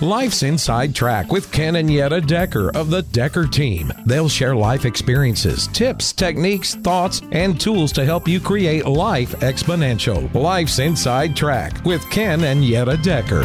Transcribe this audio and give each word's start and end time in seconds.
Life's 0.00 0.42
Inside 0.42 0.94
Track 0.94 1.30
with 1.30 1.52
Ken 1.52 1.76
and 1.76 1.92
Yetta 1.92 2.22
Decker 2.22 2.74
of 2.74 2.88
the 2.88 3.02
Decker 3.02 3.46
team. 3.46 3.92
They'll 4.06 4.30
share 4.30 4.56
life 4.56 4.86
experiences, 4.86 5.66
tips, 5.66 6.14
techniques, 6.14 6.74
thoughts, 6.74 7.20
and 7.32 7.60
tools 7.60 7.92
to 7.92 8.06
help 8.06 8.26
you 8.26 8.40
create 8.40 8.86
life 8.86 9.32
exponential. 9.40 10.32
Life's 10.32 10.78
Inside 10.78 11.36
Track 11.36 11.84
with 11.84 12.02
Ken 12.08 12.44
and 12.44 12.64
Yetta 12.64 12.96
Decker. 12.96 13.42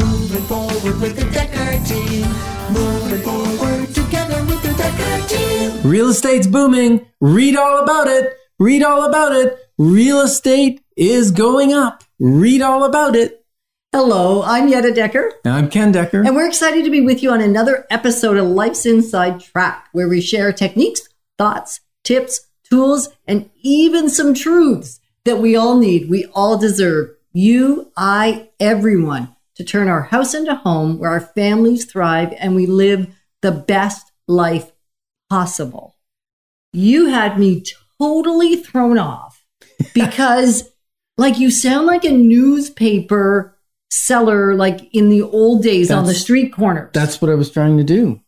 Moving 0.00 0.42
forward 0.42 1.00
with 1.00 1.14
the 1.14 1.30
Decker 1.30 1.84
team. 1.84 2.26
Moving 2.72 3.20
forward 3.20 3.94
together 3.94 4.42
with 4.46 4.60
the 4.60 4.74
Decker 4.76 5.28
team. 5.28 5.88
Real 5.88 6.08
estate's 6.08 6.48
booming. 6.48 7.06
Read 7.20 7.56
all 7.56 7.80
about 7.80 8.08
it. 8.08 8.36
Read 8.58 8.82
all 8.82 9.04
about 9.04 9.32
it. 9.32 9.56
Real 9.78 10.20
estate 10.22 10.80
is 10.96 11.30
going 11.30 11.72
up. 11.72 12.02
Read 12.18 12.60
all 12.60 12.82
about 12.82 13.14
it. 13.14 13.43
Hello, 13.96 14.42
I'm 14.42 14.66
Yetta 14.66 14.92
Decker, 14.92 15.30
I'm 15.44 15.70
Ken 15.70 15.92
Decker. 15.92 16.22
and 16.22 16.34
we're 16.34 16.48
excited 16.48 16.84
to 16.84 16.90
be 16.90 17.00
with 17.00 17.22
you 17.22 17.30
on 17.30 17.40
another 17.40 17.86
episode 17.90 18.36
of 18.36 18.48
Life's 18.48 18.84
Inside 18.86 19.38
Track, 19.38 19.88
where 19.92 20.08
we 20.08 20.20
share 20.20 20.52
techniques, 20.52 21.02
thoughts, 21.38 21.78
tips, 22.02 22.48
tools, 22.68 23.10
and 23.28 23.48
even 23.62 24.10
some 24.10 24.34
truths 24.34 24.98
that 25.24 25.38
we 25.38 25.54
all 25.54 25.78
need, 25.78 26.10
we 26.10 26.24
all 26.34 26.58
deserve. 26.58 27.10
You, 27.32 27.92
I, 27.96 28.48
everyone, 28.58 29.36
to 29.54 29.62
turn 29.62 29.86
our 29.86 30.02
house 30.02 30.34
into 30.34 30.56
home 30.56 30.98
where 30.98 31.10
our 31.10 31.20
families 31.20 31.84
thrive 31.84 32.34
and 32.36 32.56
we 32.56 32.66
live 32.66 33.14
the 33.42 33.52
best 33.52 34.10
life 34.26 34.72
possible. 35.30 35.94
You 36.72 37.10
had 37.10 37.38
me 37.38 37.62
totally 38.00 38.56
thrown 38.56 38.98
off 38.98 39.44
because, 39.94 40.68
like, 41.16 41.38
you 41.38 41.52
sound 41.52 41.86
like 41.86 42.04
a 42.04 42.10
newspaper 42.10 43.53
seller, 43.94 44.54
like 44.54 44.88
in 44.92 45.08
the 45.08 45.22
old 45.22 45.62
days 45.62 45.90
on 45.90 46.04
the 46.04 46.14
street 46.14 46.52
corners. 46.52 46.90
That's 46.92 47.20
what 47.20 47.30
I 47.30 47.34
was 47.34 47.50
trying 47.50 47.76
to 47.78 47.84
do. 47.84 48.20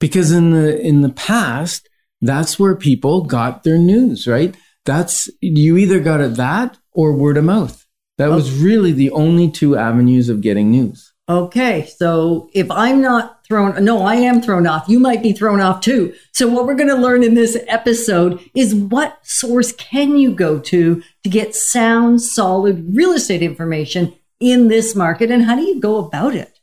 Because 0.00 0.32
in 0.32 0.50
the 0.50 0.80
in 0.80 1.02
the 1.02 1.10
past, 1.10 1.88
that's 2.20 2.58
where 2.58 2.74
people 2.74 3.22
got 3.22 3.62
their 3.62 3.78
news, 3.78 4.26
right? 4.26 4.56
That's 4.84 5.30
you 5.40 5.76
either 5.76 6.00
got 6.00 6.20
it 6.20 6.36
that 6.36 6.78
or 6.92 7.12
word 7.12 7.36
of 7.36 7.44
mouth. 7.44 7.86
That 8.18 8.30
was 8.30 8.52
really 8.52 8.92
the 8.92 9.10
only 9.10 9.50
two 9.50 9.76
avenues 9.76 10.28
of 10.28 10.40
getting 10.40 10.70
news. 10.70 11.12
Okay, 11.28 11.86
so 11.86 12.50
if 12.52 12.70
I'm 12.70 13.00
not 13.00 13.46
thrown, 13.46 13.84
no, 13.84 14.02
I 14.02 14.16
am 14.16 14.42
thrown 14.42 14.66
off. 14.66 14.88
You 14.88 14.98
might 14.98 15.22
be 15.22 15.32
thrown 15.32 15.60
off 15.60 15.80
too. 15.80 16.14
So 16.32 16.48
what 16.48 16.66
we're 16.66 16.74
going 16.74 16.88
to 16.88 16.96
learn 16.96 17.22
in 17.22 17.34
this 17.34 17.56
episode 17.68 18.40
is 18.54 18.74
what 18.74 19.18
source 19.22 19.72
can 19.72 20.16
you 20.16 20.34
go 20.34 20.58
to 20.58 21.02
to 21.22 21.30
get 21.30 21.54
sound, 21.54 22.20
solid 22.20 22.96
real 22.96 23.12
estate 23.12 23.42
information 23.42 24.14
in 24.42 24.68
this 24.68 24.94
market, 24.94 25.30
and 25.30 25.44
how 25.44 25.56
do 25.56 25.62
you 25.62 25.80
go 25.80 25.98
about 25.98 26.34
it? 26.34 26.58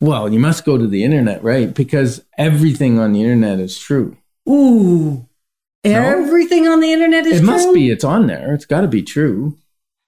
Well, 0.00 0.32
you 0.32 0.40
must 0.40 0.64
go 0.64 0.78
to 0.78 0.86
the 0.86 1.04
internet, 1.04 1.44
right? 1.44 1.72
Because 1.74 2.24
everything 2.38 2.98
on 2.98 3.12
the 3.12 3.20
internet 3.20 3.60
is 3.60 3.78
true. 3.78 4.16
Ooh, 4.48 5.28
everything 5.84 6.66
on 6.66 6.80
the 6.80 6.92
internet 6.92 7.26
is 7.26 7.40
true. 7.40 7.48
it 7.48 7.52
must 7.52 7.74
be. 7.74 7.90
It's 7.90 8.04
on 8.04 8.26
there. 8.26 8.54
It's 8.54 8.64
got 8.64 8.80
to 8.80 8.88
be 8.88 9.02
true. 9.02 9.58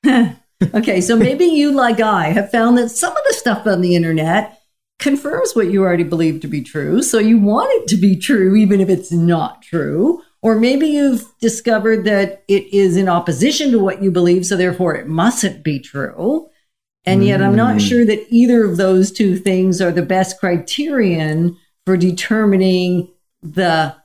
Okay, 0.74 1.00
so 1.00 1.16
maybe 1.16 1.44
you, 1.44 1.72
like 1.72 2.00
I, 2.00 2.28
have 2.28 2.50
found 2.50 2.78
that 2.78 2.90
some 2.90 3.10
of 3.10 3.22
the 3.26 3.34
stuff 3.34 3.66
on 3.66 3.80
the 3.80 3.96
internet 3.96 4.60
confirms 4.98 5.54
what 5.54 5.70
you 5.70 5.82
already 5.82 6.04
believe 6.04 6.40
to 6.40 6.46
be 6.46 6.62
true. 6.62 7.02
So 7.02 7.18
you 7.18 7.38
want 7.38 7.70
it 7.72 7.88
to 7.88 7.96
be 7.96 8.16
true, 8.16 8.54
even 8.54 8.80
if 8.80 8.88
it's 8.88 9.10
not 9.10 9.62
true. 9.62 10.22
Or 10.40 10.56
maybe 10.56 10.86
you've 10.86 11.24
discovered 11.40 12.04
that 12.04 12.44
it 12.48 12.72
is 12.72 12.96
in 12.96 13.08
opposition 13.08 13.70
to 13.72 13.78
what 13.78 14.02
you 14.02 14.10
believe, 14.10 14.44
so 14.44 14.56
therefore 14.56 14.94
it 14.94 15.08
mustn't 15.08 15.62
be 15.62 15.78
true. 15.78 16.48
And 17.04 17.24
yet 17.24 17.42
I'm 17.42 17.56
not 17.56 17.80
sure 17.80 18.04
that 18.04 18.26
either 18.30 18.64
of 18.64 18.76
those 18.76 19.10
two 19.10 19.36
things 19.36 19.80
are 19.80 19.90
the 19.90 20.02
best 20.02 20.38
criterion 20.38 21.56
for 21.84 21.96
determining 21.96 23.08
the 23.42 23.96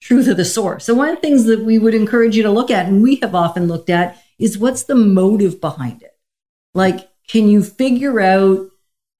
truth 0.00 0.26
of 0.26 0.38
the 0.38 0.44
source. 0.44 0.84
So 0.86 0.94
one 0.94 1.10
of 1.10 1.16
the 1.16 1.20
things 1.20 1.44
that 1.44 1.64
we 1.64 1.78
would 1.78 1.94
encourage 1.94 2.34
you 2.34 2.42
to 2.44 2.50
look 2.50 2.70
at, 2.70 2.86
and 2.86 3.02
we 3.02 3.16
have 3.16 3.34
often 3.34 3.66
looked 3.68 3.90
at, 3.90 4.16
is 4.38 4.56
what's 4.56 4.84
the 4.84 4.94
motive 4.94 5.60
behind 5.60 6.02
it? 6.02 6.16
Like, 6.74 7.08
can 7.28 7.48
you 7.48 7.62
figure 7.62 8.20
out 8.20 8.68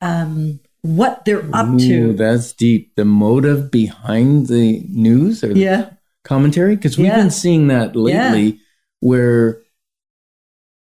um, 0.01 0.61
what 0.83 1.25
they're 1.25 1.45
up 1.55 1.69
Ooh, 1.69 1.79
to? 1.79 2.13
that's 2.15 2.53
deep. 2.53 2.95
The 2.95 3.05
motive 3.05 3.71
behind 3.71 4.47
the 4.47 4.83
news 4.89 5.43
or 5.45 5.53
the 5.53 5.61
Yeah. 5.61 5.91
commentary? 6.25 6.77
Because 6.77 6.97
we've 6.97 7.07
Yeah. 7.09 7.17
been 7.17 7.31
seeing 7.31 7.69
that 7.69 7.97
lately 7.97 8.61
where 9.01 9.59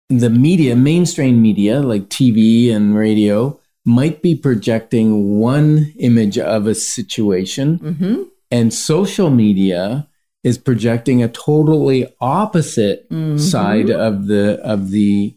the 0.08 0.30
media, 0.30 0.74
mainstream 0.76 1.40
media 1.42 1.80
like 1.80 2.08
TV 2.08 2.72
and 2.72 2.96
radio, 2.96 3.58
might 3.84 4.22
be 4.22 4.34
projecting 4.34 5.38
one 5.38 5.92
image 5.98 6.38
of 6.38 6.66
a 6.66 6.74
situation, 6.74 7.76
hmm 7.76 8.22
and 8.50 8.72
social 8.72 9.28
media 9.28 10.08
is 10.42 10.56
projecting 10.56 11.22
a 11.22 11.28
totally 11.28 12.06
opposite 12.18 13.06
Mhm. 13.10 13.38
side 13.38 13.90
of 13.90 14.26
the 14.26 14.58
of 14.64 14.90
the 14.90 15.34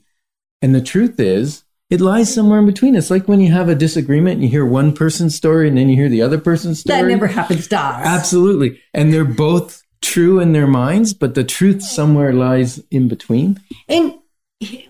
and 0.61 0.73
the 0.73 0.79
truth 0.79 1.19
is 1.19 1.63
it 1.89 1.99
lies 1.99 2.33
somewhere 2.33 2.59
in 2.59 2.65
between 2.65 2.95
it's 2.95 3.11
like 3.11 3.27
when 3.27 3.41
you 3.41 3.51
have 3.51 3.67
a 3.67 3.75
disagreement 3.75 4.35
and 4.35 4.43
you 4.43 4.49
hear 4.49 4.65
one 4.65 4.93
person's 4.93 5.35
story 5.35 5.67
and 5.67 5.77
then 5.77 5.89
you 5.89 5.97
hear 5.97 6.07
the 6.07 6.21
other 6.21 6.37
person's 6.37 6.79
story 6.79 7.01
That 7.01 7.07
never 7.09 7.27
happens 7.27 7.67
to 7.67 7.77
us. 7.77 8.05
Absolutely. 8.05 8.79
And 8.93 9.11
they're 9.11 9.25
both 9.25 9.83
true 10.01 10.39
in 10.39 10.53
their 10.53 10.67
minds, 10.67 11.13
but 11.13 11.35
the 11.35 11.43
truth 11.43 11.81
somewhere 11.83 12.31
lies 12.31 12.81
in 12.91 13.09
between. 13.09 13.59
And 13.89 14.13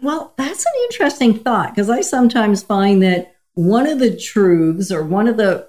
well, 0.02 0.34
that's 0.38 0.66
an 0.66 0.72
interesting 0.90 1.38
thought 1.40 1.70
because 1.74 1.90
I 1.90 2.02
sometimes 2.02 2.64
find 2.64 3.02
that 3.04 3.36
one 3.54 3.88
of 3.88 4.00
the 4.00 4.16
truths 4.18 4.92
or 4.92 5.04
one 5.04 5.28
of 5.28 5.38
the 5.38 5.68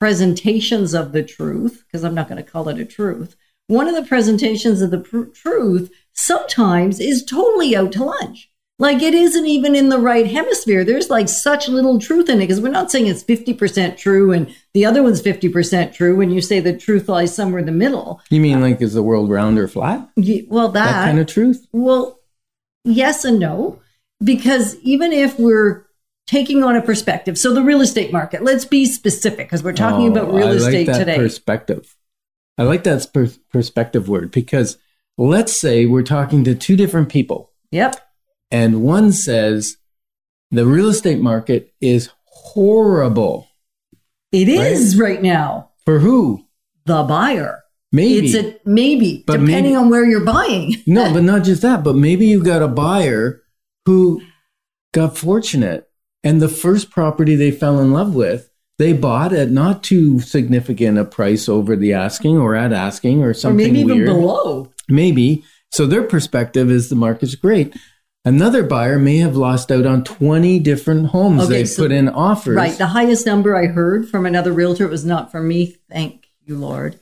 presentations 0.00 0.94
of 0.94 1.12
the 1.12 1.22
truth, 1.22 1.84
because 1.86 2.04
I'm 2.04 2.14
not 2.14 2.28
going 2.28 2.42
to 2.42 2.48
call 2.50 2.68
it 2.68 2.78
a 2.78 2.84
truth, 2.84 3.36
one 3.68 3.88
of 3.88 3.94
the 3.94 4.02
presentations 4.08 4.80
of 4.82 4.90
the 4.90 4.98
pr- 5.00 5.24
truth 5.24 5.90
sometimes 6.12 7.00
is 7.00 7.24
totally 7.24 7.74
out 7.74 7.92
to 7.92 8.04
lunch. 8.04 8.50
Like 8.78 9.00
it 9.00 9.14
isn't 9.14 9.46
even 9.46 9.74
in 9.74 9.88
the 9.88 9.98
right 9.98 10.26
hemisphere. 10.30 10.84
There's 10.84 11.08
like 11.08 11.30
such 11.30 11.66
little 11.66 11.98
truth 11.98 12.28
in 12.28 12.36
it 12.38 12.40
because 12.40 12.60
we're 12.60 12.68
not 12.68 12.90
saying 12.90 13.06
it's 13.06 13.24
50% 13.24 13.96
true 13.96 14.32
and 14.32 14.54
the 14.74 14.84
other 14.84 15.02
one's 15.02 15.22
50% 15.22 15.94
true 15.94 16.14
when 16.14 16.30
you 16.30 16.42
say 16.42 16.60
the 16.60 16.76
truth 16.76 17.08
lies 17.08 17.34
somewhere 17.34 17.60
in 17.60 17.64
the 17.66 17.72
middle. 17.72 18.20
You 18.28 18.40
mean 18.40 18.60
like 18.60 18.82
is 18.82 18.92
the 18.92 19.02
world 19.02 19.30
round 19.30 19.58
or 19.58 19.66
flat? 19.66 20.06
Ye- 20.16 20.46
Well, 20.50 20.68
That, 20.68 20.84
that, 20.92 21.04
kind 21.06 21.18
of 21.18 21.26
truth? 21.26 21.66
well, 21.72 22.20
yes 22.86 23.24
and 23.24 23.38
no, 23.38 23.80
because 24.24 24.76
even 24.76 25.12
if 25.12 25.38
we're 25.38 25.84
taking 26.26 26.62
on 26.64 26.74
a 26.76 26.82
perspective, 26.82 27.36
so 27.38 27.52
the 27.54 27.62
real 27.62 27.80
estate 27.80 28.12
market, 28.12 28.42
let's 28.42 28.64
be 28.64 28.86
specific 28.86 29.46
because 29.46 29.62
we're 29.62 29.72
talking 29.72 30.08
about 30.08 30.28
Oh, 30.28 30.32
real 30.36 30.48
I 30.48 30.52
like 30.52 30.58
estate 30.60 30.86
that 30.86 30.98
today. 30.98 31.16
Perspective. 31.16 31.96
I 32.58 32.62
like 32.62 32.84
that 32.84 33.06
per- 33.12 33.30
perspective 33.52 34.08
word 34.08 34.30
because 34.30 34.78
let's 35.18 35.52
say 35.52 35.84
we're 35.86 36.02
talking 36.02 36.42
to 36.44 36.54
two 36.54 36.74
different 36.76 37.08
people 37.10 37.52
yep. 37.70 37.96
and 38.50 38.82
one 38.82 39.12
says 39.12 39.76
the 40.50 40.64
real 40.66 40.88
estate 40.88 41.20
market 41.20 41.74
is 41.80 42.10
horrible. 42.24 43.48
It 44.32 44.48
is 44.48 44.98
right 44.98 45.22
now 45.22 45.70
For 45.84 45.98
who? 45.98 46.46
the 46.86 47.02
buyer. 47.02 47.62
Maybe. 47.96 48.26
It's 48.26 48.34
a 48.34 48.56
maybe, 48.64 49.24
But 49.26 49.40
depending 49.40 49.72
maybe- 49.72 49.74
on 49.76 49.90
where 49.90 50.04
you're 50.04 50.24
buying. 50.24 50.76
No, 50.86 51.12
but 51.12 51.22
not 51.22 51.44
just 51.44 51.62
that, 51.62 51.82
but 51.82 51.96
maybe 51.96 52.26
you 52.26 52.42
got 52.42 52.62
a 52.62 52.68
buyer 52.68 53.42
who 53.86 54.20
got 54.92 55.16
fortunate 55.16 55.88
and 56.24 56.40
the 56.42 56.48
first 56.48 56.90
property 56.90 57.34
they 57.36 57.50
fell 57.50 57.78
in 57.80 57.92
love 57.92 58.14
with, 58.14 58.50
they 58.78 58.92
bought 58.92 59.32
at 59.32 59.50
not 59.50 59.82
too 59.82 60.20
significant 60.20 60.98
a 60.98 61.04
price 61.04 61.48
over 61.48 61.76
the 61.76 61.92
asking 61.92 62.36
or 62.38 62.54
at 62.54 62.72
asking 62.72 63.22
or 63.22 63.30
or 63.30 63.34
something 63.34 63.56
maybe 63.72 63.80
even 63.80 63.96
weird. 63.98 64.06
below. 64.08 64.70
Maybe. 64.88 65.44
So 65.72 65.86
their 65.86 66.02
perspective 66.02 66.70
is 66.70 66.88
the 66.88 66.96
market's 66.96 67.34
great. 67.34 67.74
Another 68.24 68.62
buyer 68.64 68.98
may 68.98 69.18
have 69.18 69.36
lost 69.36 69.70
out 69.70 69.86
on 69.86 70.02
20 70.04 70.58
different 70.60 71.06
homes 71.08 71.42
Okay, 71.44 71.52
they 71.52 71.64
so- 71.64 71.84
put 71.84 71.92
in 71.92 72.08
offers. 72.08 72.56
Right. 72.56 72.76
The 72.76 72.86
highest 72.88 73.24
number 73.24 73.56
I 73.56 73.66
heard 73.66 74.08
from 74.08 74.26
another 74.26 74.52
realtor, 74.52 74.84
it 74.84 74.90
was 74.90 75.04
not 75.04 75.30
from 75.30 75.46
me, 75.48 75.76
thank 75.90 76.26
you, 76.44 76.56
Lord, 76.56 76.98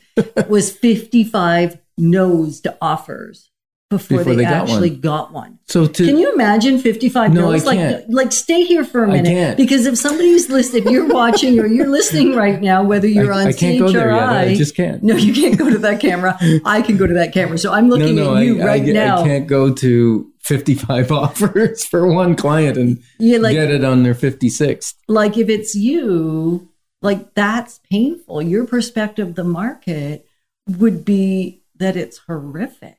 was 0.49 0.71
55 0.73 1.79
no's 1.99 2.61
to 2.63 2.77
offers 2.81 3.51
before, 3.91 4.19
Before 4.19 4.33
they, 4.35 4.39
they 4.39 4.51
got 4.51 4.69
actually 4.69 4.91
one. 4.93 5.01
got 5.01 5.33
one. 5.33 5.59
so 5.67 5.87
to 5.87 6.07
Can 6.07 6.17
you 6.19 6.33
imagine 6.33 6.79
55 6.81 7.33
No, 7.35 7.51
no's? 7.53 7.63
I 7.63 7.67
like, 7.67 7.79
can't. 7.79 8.11
like, 8.11 8.33
stay 8.33 8.65
here 8.65 8.83
for 8.83 9.05
a 9.05 9.09
minute. 9.09 9.27
can't. 9.29 9.57
Because 9.57 9.87
if 9.87 9.99
somebody's 9.99 10.49
listening, 10.49 10.85
if 10.87 10.91
you're 10.91 11.07
watching 11.07 11.61
or 11.61 11.67
you're 11.67 11.89
listening 11.91 12.35
right 12.35 12.61
now, 12.61 12.83
whether 12.83 13.07
you're 13.07 13.33
I, 13.33 13.43
on 13.43 13.47
I 13.49 13.53
can't 13.53 13.79
go 13.79 13.93
there 13.93 14.11
yet. 14.11 14.29
I 14.31 14.55
just 14.55 14.75
can't. 14.75 15.03
no, 15.03 15.15
you 15.17 15.33
can't 15.35 15.57
go 15.59 15.71
to 15.71 15.79
that 15.79 16.01
camera. 16.01 16.37
I 16.65 16.83
can 16.83 16.97
go 16.97 17.07
to 17.07 17.15
that 17.15 17.33
camera. 17.33 17.59
So 17.59 17.73
I'm 17.73 17.89
no, 17.89 17.97
looking 17.97 18.17
no, 18.17 18.35
at 18.37 18.45
you 18.45 18.63
I, 18.63 18.67
right 18.67 18.83
I, 18.83 18.87
now. 18.93 19.19
I 19.21 19.25
can't 19.25 19.47
go 19.47 19.73
to 19.75 20.33
55 20.41 21.13
offers 21.13 21.85
for 21.85 22.07
one 22.13 22.35
client 22.37 22.77
and 22.79 23.01
Yeah, 23.21 23.39
like- 23.39 23.53
get 23.55 23.71
it 23.71 23.85
on 23.85 24.03
their 24.03 24.15
56th. 24.15 24.95
like 25.09 25.37
if 25.37 25.49
it's 25.49 25.75
you, 25.77 26.69
like 27.05 27.35
that's 27.35 27.81
painful. 27.91 28.43
Your 28.43 28.67
perspective 28.67 29.29
of 29.29 29.35
the 29.35 29.45
market 29.45 30.27
would 30.67 31.05
be 31.05 31.62
that 31.77 31.97
it's 31.97 32.19
horrific. 32.19 32.99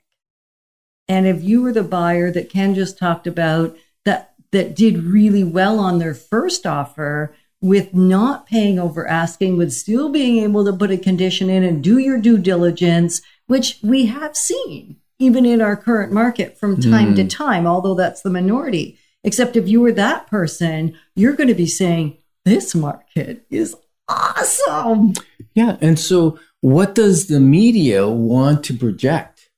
And 1.07 1.27
if 1.27 1.43
you 1.43 1.61
were 1.61 1.73
the 1.73 1.83
buyer 1.83 2.31
that 2.31 2.49
Ken 2.49 2.75
just 2.75 2.97
talked 2.97 3.27
about 3.27 3.75
that 4.05 4.33
that 4.51 4.75
did 4.75 5.03
really 5.03 5.43
well 5.43 5.79
on 5.79 5.99
their 5.99 6.13
first 6.13 6.65
offer, 6.65 7.35
with 7.61 7.95
not 7.95 8.45
paying 8.45 8.77
over 8.77 9.07
asking, 9.07 9.57
with 9.57 9.73
still 9.73 10.09
being 10.09 10.43
able 10.43 10.63
to 10.63 10.71
put 10.71 10.91
a 10.91 10.97
condition 10.97 11.49
in 11.49 11.63
and 11.63 11.83
do 11.83 11.97
your 11.97 12.19
due 12.19 12.37
diligence, 12.37 13.21
which 13.47 13.79
we 13.81 14.05
have 14.05 14.37
seen 14.37 14.97
even 15.17 15.45
in 15.45 15.61
our 15.61 15.75
current 15.75 16.11
market 16.11 16.57
from 16.57 16.79
time 16.79 17.15
to 17.15 17.21
hmm. 17.23 17.27
time, 17.27 17.65
although 17.65 17.95
that's 17.95 18.21
the 18.21 18.29
minority. 18.29 18.99
Except 19.23 19.55
if 19.55 19.67
you 19.67 19.81
were 19.81 19.93
that 19.93 20.27
person, 20.27 20.95
you're 21.15 21.33
going 21.33 21.47
to 21.47 21.55
be 21.55 21.65
saying, 21.65 22.17
this 22.43 22.75
market 22.75 23.45
is 23.49 23.75
awesome. 24.07 25.13
Yeah. 25.53 25.77
And 25.81 25.99
so, 25.99 26.39
what 26.61 26.95
does 26.95 27.27
the 27.27 27.39
media 27.39 28.07
want 28.07 28.63
to 28.65 28.73
project? 28.73 29.49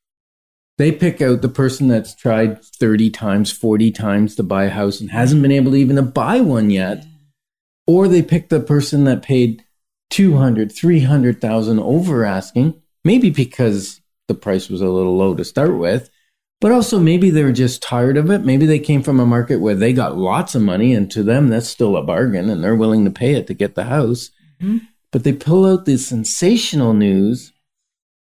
They 0.78 0.92
pick 0.92 1.22
out 1.22 1.42
the 1.42 1.50
person 1.50 1.88
that's 1.88 2.14
tried 2.14 2.64
30 2.64 3.10
times, 3.10 3.52
40 3.52 3.92
times 3.92 4.36
to 4.36 4.44
buy 4.44 4.66
a 4.66 4.70
house 4.70 5.02
and 5.02 5.10
hasn't 5.10 5.42
been 5.42 5.52
able 5.52 5.72
to 5.72 5.78
even 5.78 5.96
to 5.96 6.04
buy 6.04 6.40
one 6.40 6.70
yet. 6.70 7.06
Or 7.88 8.08
they 8.08 8.22
pick 8.22 8.50
the 8.50 8.60
person 8.60 9.06
that 9.06 9.24
paid 9.24 9.64
200, 10.12 10.72
300,000 10.72 11.80
over 11.80 12.26
asking, 12.26 12.80
maybe 13.04 13.30
because 13.30 14.02
the 14.28 14.36
price 14.36 14.70
was 14.70 14.82
a 14.82 14.90
little 14.90 15.18
low 15.18 15.34
to 15.36 15.44
start 15.44 15.78
with, 15.78 16.10
but 16.60 16.72
also 16.72 17.00
maybe 17.00 17.30
they 17.30 17.44
were 17.44 17.52
just 17.52 17.82
tired 17.82 18.18
of 18.18 18.30
it. 18.30 18.40
Maybe 18.40 18.66
they 18.66 18.80
came 18.80 19.02
from 19.02 19.20
a 19.20 19.26
market 19.26 19.58
where 19.58 19.76
they 19.76 19.94
got 19.94 20.18
lots 20.18 20.54
of 20.56 20.62
money 20.62 20.94
and 20.94 21.10
to 21.12 21.24
them 21.24 21.48
that's 21.48 21.68
still 21.68 21.98
a 21.98 22.04
bargain 22.04 22.50
and 22.50 22.64
they're 22.64 22.76
willing 22.76 23.06
to 23.06 23.12
pay 23.12 23.34
it 23.34 23.48
to 23.48 23.54
get 23.54 23.76
the 23.76 23.86
house. 23.86 24.32
Mm-hmm. 24.62 24.78
But 25.12 25.24
they 25.24 25.34
pull 25.34 25.66
out 25.66 25.86
the 25.86 25.98
sensational 25.98 26.94
news 26.94 27.54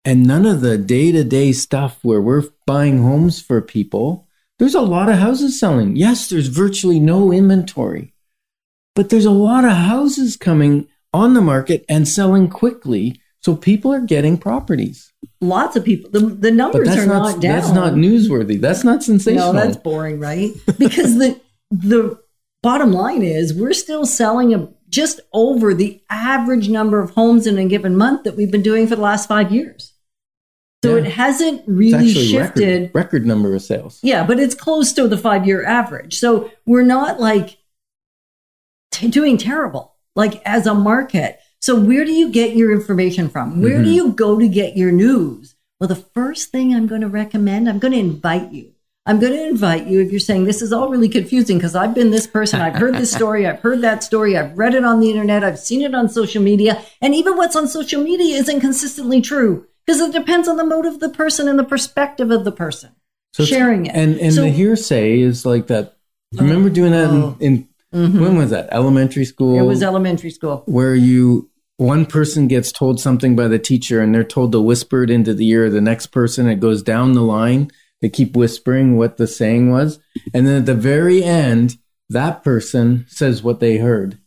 and 0.06 0.26
none 0.26 0.46
of 0.46 0.62
the 0.62 0.78
day 0.78 1.12
to 1.12 1.24
day 1.24 1.52
stuff 1.52 2.00
where 2.02 2.22
we're 2.22 2.44
buying 2.66 3.02
homes 3.02 3.42
for 3.42 3.62
people. 3.62 4.28
There's 4.60 4.76
a 4.76 4.82
lot 4.82 5.10
of 5.10 5.16
houses 5.16 5.60
selling. 5.60 5.96
Yes, 5.96 6.30
there's 6.30 6.48
virtually 6.48 7.00
no 7.00 7.32
inventory, 7.32 8.14
but 8.96 9.10
there's 9.10 9.26
a 9.26 9.32
lot 9.32 9.66
of 9.66 9.72
houses 9.72 10.38
coming 10.38 10.88
on 11.14 11.34
the 11.34 11.42
market 11.42 11.86
and 11.90 12.08
selling 12.08 12.50
quickly. 12.50 13.22
So 13.42 13.56
people 13.56 13.94
are 13.94 14.02
getting 14.02 14.38
properties. 14.38 15.14
Lots 15.42 15.76
of 15.76 15.86
people, 15.86 16.10
the, 16.10 16.20
the 16.20 16.52
numbers 16.52 16.90
are 16.90 17.06
not, 17.06 17.34
not, 17.34 17.42
down. 17.42 17.56
that's 17.56 17.72
not 17.72 17.94
newsworthy. 17.94 18.60
That's 18.60 18.84
not 18.84 19.04
sensational. 19.04 19.54
No, 19.54 19.60
that's 19.60 19.78
boring, 19.78 20.20
right? 20.20 20.52
Because 20.78 21.18
the 21.18 21.40
the 21.70 22.20
bottom 22.64 22.94
line 22.94 23.24
is 23.24 23.54
we're 23.54 23.74
still 23.74 24.06
selling 24.06 24.54
a, 24.54 24.70
just 24.90 25.20
over 25.34 25.74
the 25.74 26.02
average 26.10 26.70
number 26.70 27.00
of 27.00 27.12
homes 27.12 27.46
in 27.46 27.58
a 27.58 27.66
given 27.66 27.96
month 27.96 28.24
that 28.24 28.36
we've 28.36 28.52
been 28.52 28.62
doing 28.62 28.88
for 28.88 28.96
the 28.96 29.02
last 29.02 29.28
five 29.28 29.52
years. 29.52 29.94
So 30.84 30.96
Yeah. 30.96 31.04
it 31.04 31.12
hasn't 31.14 31.64
really 31.66 32.14
shifted. 32.14 32.84
record, 32.84 32.96
record 32.96 33.26
number 33.26 33.54
of 33.56 33.62
sales. 33.62 34.00
Yeah, 34.04 34.26
but 34.26 34.40
it's 34.40 34.56
close 34.56 34.94
to 34.94 35.08
the 35.08 35.18
five 35.18 35.46
year 35.46 35.66
average. 35.66 36.20
So 36.20 36.52
we're 36.66 36.84
not 36.84 37.20
like 37.20 37.58
t- 38.92 39.08
doing 39.08 39.38
terrible, 39.38 39.96
like 40.16 40.42
as 40.46 40.68
a 40.68 40.74
market. 40.74 41.40
So 41.60 41.76
where 41.80 42.06
do 42.06 42.12
you 42.12 42.30
get 42.30 42.56
your 42.56 42.72
information 42.72 43.30
from? 43.30 43.62
Where 43.62 43.80
do 43.80 43.86
mm-hmm. 43.86 43.94
you 43.94 44.12
go 44.12 44.40
to 44.40 44.48
get 44.48 44.78
your 44.78 44.92
news? 44.92 45.56
Well, 45.80 45.88
the 45.88 45.96
first 45.96 46.52
thing 46.52 46.74
I'm 46.74 46.88
going 46.88 47.02
to 47.02 47.08
recommend, 47.08 47.68
I'm 47.68 47.80
going 47.80 47.94
to 47.94 48.00
invite 48.00 48.52
you. 48.52 48.74
I'm 49.08 49.20
going 49.20 49.32
to 49.34 49.48
invite 49.48 49.88
you 49.88 50.02
if 50.02 50.12
you're 50.12 50.20
saying 50.20 50.44
this 50.44 50.62
is 50.62 50.74
all 50.74 50.90
really 50.90 51.08
confusing 51.08 51.58
because 51.58 51.76
I've 51.76 51.96
been 51.96 52.12
this 52.12 52.28
person, 52.28 52.60
I've 52.60 52.76
heard 52.76 52.96
this 52.96 53.12
story, 53.12 53.48
I've 53.48 53.62
heard 53.62 53.82
that 53.82 54.04
story, 54.04 54.38
I've 54.38 54.58
read 54.58 54.76
it 54.76 54.84
on 54.84 55.00
the 55.00 55.10
internet, 55.10 55.46
I've 55.46 55.58
seen 55.60 55.82
it 55.82 55.96
on 55.96 56.10
social 56.10 56.44
media, 56.44 56.82
and 57.02 57.16
even 57.16 57.38
what's 57.38 57.56
on 57.56 57.68
social 57.70 58.04
media 58.04 58.36
isn't 58.36 58.60
consistently 58.60 59.22
true 59.22 59.66
because 59.86 60.02
it 60.02 60.12
depends 60.12 60.50
on 60.50 60.58
the 60.58 60.66
motive 60.66 60.96
of 60.96 61.00
the 61.00 61.08
person 61.10 61.48
and 61.48 61.58
the 61.58 61.64
perspective 61.64 62.32
of 62.32 62.44
the 62.44 62.52
person 62.52 62.92
So 63.34 63.46
sharing 63.46 63.86
it. 63.86 63.96
And 63.96 64.20
and 64.20 64.34
So- 64.34 64.42
the 64.42 64.50
hearsay 64.50 65.22
is 65.22 65.46
like 65.46 65.68
that. 65.68 65.94
Remember 66.38 66.70
doing 66.70 66.92
that 66.92 67.10
Oh. 67.10 67.38
in, 67.40 67.66
in 67.94 68.20
when 68.20 68.36
was 68.38 68.50
that? 68.50 68.68
Elementary 68.74 69.24
school. 69.24 69.58
It 69.58 69.64
was 69.64 69.82
elementary 69.82 70.32
school. 70.32 70.64
where 70.66 70.94
you 70.96 71.50
one 71.78 72.06
person 72.06 72.48
gets 72.48 72.72
told 72.74 73.00
something 73.00 73.36
by 73.38 73.48
the 73.48 73.60
teacher 73.60 74.02
and 74.02 74.14
they're 74.14 74.24
told 74.26 74.52
to 74.52 74.60
whisper 74.60 75.04
it 75.04 75.10
into 75.10 75.34
the 75.34 75.48
ear 75.48 75.66
of 75.68 75.72
the 75.72 75.80
next 75.80 76.08
person. 76.08 76.50
It 76.50 76.60
goes 76.60 76.82
down 76.84 77.14
the 77.14 77.22
line. 77.22 77.72
They 78.02 78.10
keep 78.10 78.36
whispering 78.36 78.98
what 78.98 79.18
the 79.18 79.28
saying 79.28 79.72
was, 79.72 80.00
and 80.34 80.46
then 80.46 80.58
at 80.58 80.66
the 80.66 80.76
very 80.76 81.24
end, 81.24 81.78
that 82.10 82.44
person 82.44 83.06
says 83.10 83.44
what 83.44 83.60
they 83.60 83.78
heard, 83.78 84.20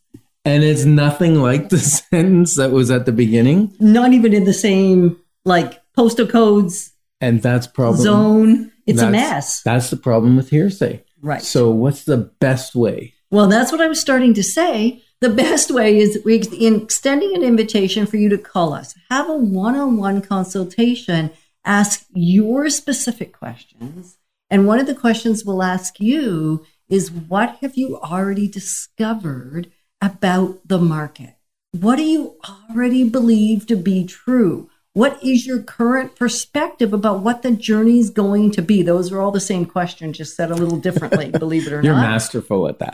and 0.45 0.65
it's 0.65 0.85
nothing 0.85 1.37
like 1.37 1.69
the 1.69 1.79
sentence 2.11 2.57
that 2.57 2.73
was 2.73 2.91
at 2.91 3.07
the 3.07 3.13
beginning. 3.13 3.75
Not 3.79 4.13
even 4.13 4.33
in 4.33 4.45
the 4.45 4.53
same 4.53 5.21
like 5.45 5.81
postal 5.95 6.27
codes 6.27 6.93
And 7.21 7.43
that's 7.43 7.67
probably 7.67 8.03
zone. 8.03 8.73
It's 8.87 9.03
a 9.03 9.11
mess. 9.11 9.63
That's 9.63 9.91
the 9.91 9.97
problem 9.97 10.37
with 10.37 10.51
hearsay. 10.51 11.05
Right. 11.23 11.43
So, 11.43 11.71
what's 11.71 12.05
the 12.05 12.17
best 12.17 12.75
way? 12.75 13.15
Well, 13.31 13.47
that's 13.47 13.71
what 13.71 13.81
I 13.81 13.87
was 13.87 14.01
starting 14.01 14.35
to 14.35 14.43
say. 14.43 15.03
The 15.21 15.29
best 15.29 15.71
way 15.71 15.99
is 15.99 16.19
we 16.25 16.41
in 16.59 16.83
extending 16.83 17.37
an 17.37 17.43
invitation 17.43 18.07
for 18.07 18.17
you 18.17 18.29
to 18.31 18.39
call 18.39 18.73
us, 18.73 18.95
have 19.11 19.29
a 19.29 19.37
one-on-one 19.37 20.23
consultation, 20.23 21.31
ask 21.65 22.07
your 22.13 22.71
specific 22.71 23.33
questions, 23.33 24.19
and 24.49 24.67
one 24.67 24.79
of 24.79 24.87
the 24.87 24.95
questions 24.95 25.45
we'll 25.45 25.63
ask 25.63 26.01
you 26.01 26.65
is, 26.89 27.11
"What 27.11 27.57
have 27.61 27.77
you 27.77 27.99
already 28.01 28.49
discovered 28.49 29.71
about 30.01 30.67
the 30.67 30.79
market? 30.79 31.37
What 31.73 31.97
do 31.97 32.03
you 32.03 32.37
already 32.71 33.05
believe 33.05 33.67
to 33.67 33.77
be 33.77 34.05
true?" 34.05 34.69
What 34.93 35.23
is 35.23 35.47
your 35.47 35.63
current 35.63 36.17
perspective 36.17 36.93
about 36.93 37.21
what 37.21 37.43
the 37.43 37.53
journey 37.53 38.01
is 38.01 38.11
going 38.11 38.51
to 38.53 38.63
be? 38.63 38.83
Those 38.83 39.13
are 39.13 39.21
all 39.21 39.31
the 39.31 39.39
same 39.39 39.65
questions, 39.65 40.19
just 40.19 40.35
said 40.35 40.51
a 40.51 40.57
little 40.57 40.79
differently, 40.79 41.31
believe 41.39 41.69
it 41.69 41.73
or 41.73 41.77
not. 41.77 41.85
You're 41.85 41.95
masterful 41.95 42.69
at 42.69 42.81
that. 42.81 42.93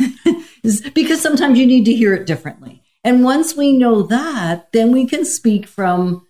because 0.94 1.22
sometimes 1.22 1.58
you 1.58 1.66
need 1.66 1.86
to 1.86 1.94
hear 1.94 2.12
it 2.12 2.26
differently. 2.26 2.82
And 3.02 3.24
once 3.24 3.56
we 3.56 3.72
know 3.72 4.02
that, 4.02 4.72
then 4.72 4.92
we 4.92 5.06
can 5.06 5.24
speak 5.24 5.66
from 5.66 6.25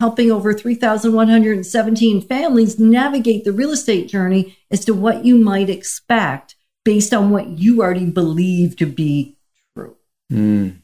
helping 0.00 0.32
over 0.32 0.52
3,117 0.54 2.22
families 2.22 2.80
navigate 2.80 3.44
the 3.44 3.52
real 3.52 3.70
estate 3.70 4.08
journey 4.08 4.56
as 4.70 4.84
to 4.86 4.94
what 4.94 5.24
you 5.24 5.36
might 5.36 5.70
expect 5.70 6.56
based 6.84 7.12
on 7.12 7.30
what 7.30 7.46
you 7.46 7.82
already 7.82 8.06
believe 8.06 8.76
to 8.76 8.86
be 8.86 9.36
true. 9.74 9.96
Mm, 10.32 10.80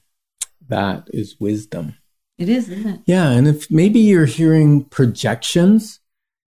that 0.69 1.09
is 1.09 1.37
wisdom. 1.41 1.97
It 2.39 2.51
is, 2.51 2.69
isn't 2.69 2.87
it? 2.87 3.01
Yeah, 3.07 3.31
and 3.31 3.49
if 3.49 3.71
maybe 3.71 3.99
you're 3.99 4.27
hearing 4.27 4.85
projections, 4.85 6.01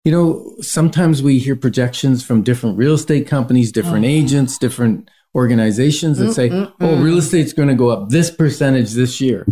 you 0.05 0.13
know, 0.13 0.55
sometimes 0.61 1.23
we 1.23 1.39
hear 1.39 1.57
projections 1.57 2.23
from 2.23 2.43
different 2.43 2.77
real 2.77 2.95
estate 2.95 3.27
companies, 3.27 3.73
different 3.73 4.05
agents, 4.05 4.59
different 4.59 5.11
organizations 5.35 6.19
that 6.19 6.35
say, 6.35 6.51
"Oh, 6.81 7.03
real 7.03 7.19
estate's 7.19 7.55
going 7.55 7.69
to 7.69 7.75
go 7.75 7.89
up 7.89 8.11
this 8.11 8.31
percentage 8.31 8.93
this 8.93 9.21
year." 9.21 9.47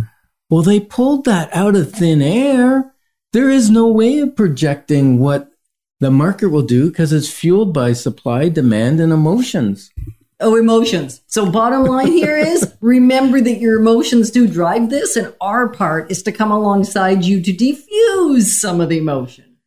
Well, 0.49 0.61
they 0.61 0.79
pulled 0.79 1.25
that 1.25 1.49
out 1.55 1.75
of 1.75 1.91
thin 1.91 2.21
air. 2.21 2.93
There 3.37 3.51
is 3.51 3.69
no 3.69 3.87
way 3.87 4.17
of 4.17 4.35
projecting 4.35 5.19
what 5.19 5.51
the 5.99 6.09
market 6.09 6.49
will 6.49 6.63
do 6.63 6.89
because 6.89 7.13
it's 7.13 7.31
fueled 7.31 7.71
by 7.71 7.93
supply, 7.93 8.49
demand, 8.49 8.99
and 8.99 9.13
emotions. 9.13 9.91
Oh, 10.39 10.55
emotions. 10.55 11.21
So, 11.27 11.51
bottom 11.51 11.83
line 11.83 12.11
here 12.11 12.35
is 12.35 12.73
remember 12.81 13.39
that 13.39 13.59
your 13.59 13.79
emotions 13.79 14.31
do 14.31 14.47
drive 14.47 14.89
this, 14.89 15.15
and 15.15 15.35
our 15.39 15.69
part 15.69 16.09
is 16.09 16.23
to 16.23 16.31
come 16.31 16.49
alongside 16.49 17.25
you 17.25 17.39
to 17.43 17.53
defuse 17.53 18.45
some 18.45 18.81
of 18.81 18.89
the 18.89 18.97
emotion. 18.97 19.57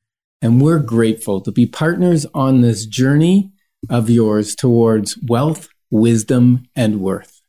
And 0.42 0.60
we're 0.60 0.80
grateful 0.80 1.40
to 1.40 1.52
be 1.52 1.64
partners 1.64 2.26
on 2.34 2.62
this 2.62 2.86
journey 2.86 3.52
of 3.88 4.10
yours 4.10 4.56
towards 4.56 5.16
wealth, 5.28 5.68
wisdom, 5.92 6.66
and 6.74 7.00
worth. 7.00 7.40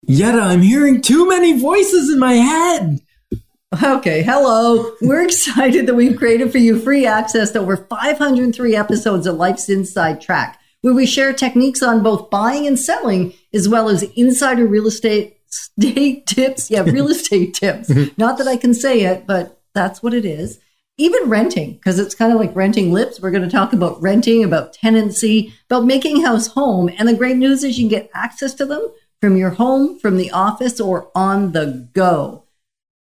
Yetta, 0.00 0.40
I'm 0.40 0.62
hearing 0.62 1.02
too 1.02 1.28
many 1.28 1.60
voices 1.60 2.08
in 2.08 2.18
my 2.18 2.32
head. 2.32 3.02
Okay, 3.80 4.22
hello. 4.22 4.92
We're 5.00 5.22
excited 5.24 5.86
that 5.86 5.94
we've 5.94 6.18
created 6.18 6.52
for 6.52 6.58
you 6.58 6.78
free 6.78 7.06
access 7.06 7.52
to 7.52 7.60
over 7.60 7.76
503 7.76 8.76
episodes 8.76 9.26
of 9.26 9.36
Life's 9.36 9.68
Inside 9.70 10.20
Track, 10.20 10.60
where 10.82 10.92
we 10.92 11.06
share 11.06 11.32
techniques 11.32 11.82
on 11.82 12.02
both 12.02 12.28
buying 12.28 12.66
and 12.66 12.78
selling, 12.78 13.32
as 13.54 13.68
well 13.68 13.88
as 13.88 14.02
insider 14.14 14.66
real 14.66 14.86
estate 14.86 15.38
state 15.46 16.26
tips. 16.26 16.70
Yeah, 16.70 16.82
real 16.82 17.08
estate 17.10 17.54
tips. 17.54 17.88
Mm-hmm. 17.88 18.12
Not 18.18 18.36
that 18.38 18.46
I 18.46 18.58
can 18.58 18.74
say 18.74 19.02
it, 19.02 19.26
but 19.26 19.60
that's 19.74 20.02
what 20.02 20.12
it 20.12 20.26
is. 20.26 20.60
Even 20.98 21.30
renting, 21.30 21.72
because 21.74 21.98
it's 21.98 22.14
kind 22.14 22.32
of 22.32 22.38
like 22.38 22.54
renting 22.54 22.92
lips. 22.92 23.20
We're 23.20 23.30
going 23.30 23.42
to 23.42 23.50
talk 23.50 23.72
about 23.72 24.00
renting, 24.02 24.44
about 24.44 24.74
tenancy, 24.74 25.54
about 25.70 25.86
making 25.86 26.22
house 26.22 26.48
home. 26.48 26.90
And 26.98 27.08
the 27.08 27.14
great 27.14 27.38
news 27.38 27.64
is 27.64 27.78
you 27.78 27.88
can 27.88 27.98
get 27.98 28.10
access 28.12 28.52
to 28.54 28.66
them 28.66 28.86
from 29.18 29.38
your 29.38 29.50
home, 29.50 29.98
from 29.98 30.18
the 30.18 30.30
office, 30.30 30.78
or 30.78 31.10
on 31.14 31.52
the 31.52 31.88
go. 31.94 32.41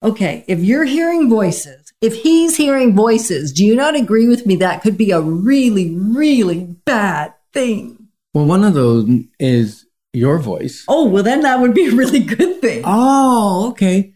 Okay, 0.02 0.46
if 0.48 0.60
you're 0.60 0.86
hearing 0.86 1.30
voices, 1.30 1.92
if 2.02 2.16
he's 2.16 2.56
hearing 2.56 2.96
voices, 2.96 3.52
do 3.52 3.66
you 3.66 3.76
not 3.76 3.96
agree 3.96 4.28
with 4.28 4.46
me 4.46 4.56
that 4.58 4.82
could 4.82 4.98
be 4.98 5.12
a 5.12 5.20
really, 5.20 5.94
really 5.98 6.64
bad 6.86 7.34
thing? 7.54 8.08
Well, 8.34 8.46
one 8.46 8.64
of 8.64 8.74
those 8.74 9.10
is 9.40 9.86
your 10.14 10.40
voice. 10.40 10.86
Oh, 10.88 11.06
well, 11.10 11.24
then 11.24 11.42
that 11.42 11.60
would 11.60 11.74
be 11.74 11.88
a 11.88 11.92
really 11.96 12.20
good 12.22 12.62
thing. 12.62 12.84
Oh, 12.86 13.70
okay. 13.72 14.14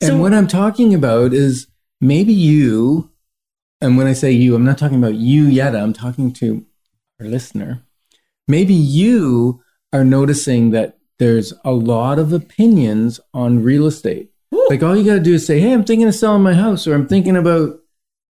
And 0.00 0.08
So- 0.08 0.18
what 0.18 0.32
I'm 0.32 0.46
talking 0.46 0.94
about 0.94 1.32
is 1.34 1.66
maybe 2.00 2.32
you, 2.32 3.10
and 3.80 3.96
when 3.96 4.06
I 4.06 4.12
say 4.12 4.30
you, 4.30 4.54
I'm 4.54 4.64
not 4.64 4.78
talking 4.78 4.98
about 4.98 5.14
you 5.14 5.44
yet, 5.46 5.74
I'm 5.74 5.92
talking 5.92 6.32
to 6.34 6.64
our 7.20 7.26
listener. 7.26 7.82
Maybe 8.46 8.74
you 8.74 9.62
are 9.92 10.04
noticing 10.04 10.70
that 10.70 10.98
there's 11.18 11.52
a 11.64 11.72
lot 11.72 12.20
of 12.20 12.32
opinions 12.32 13.18
on 13.34 13.64
real 13.64 13.86
estate. 13.86 14.30
Like 14.68 14.82
all 14.82 14.96
you 14.96 15.04
got 15.04 15.14
to 15.14 15.20
do 15.20 15.34
is 15.34 15.46
say, 15.46 15.60
"Hey, 15.60 15.72
I'm 15.72 15.84
thinking 15.84 16.08
of 16.08 16.14
selling 16.14 16.42
my 16.42 16.54
house," 16.54 16.86
or 16.86 16.94
"I'm 16.94 17.06
thinking 17.06 17.36
about 17.36 17.78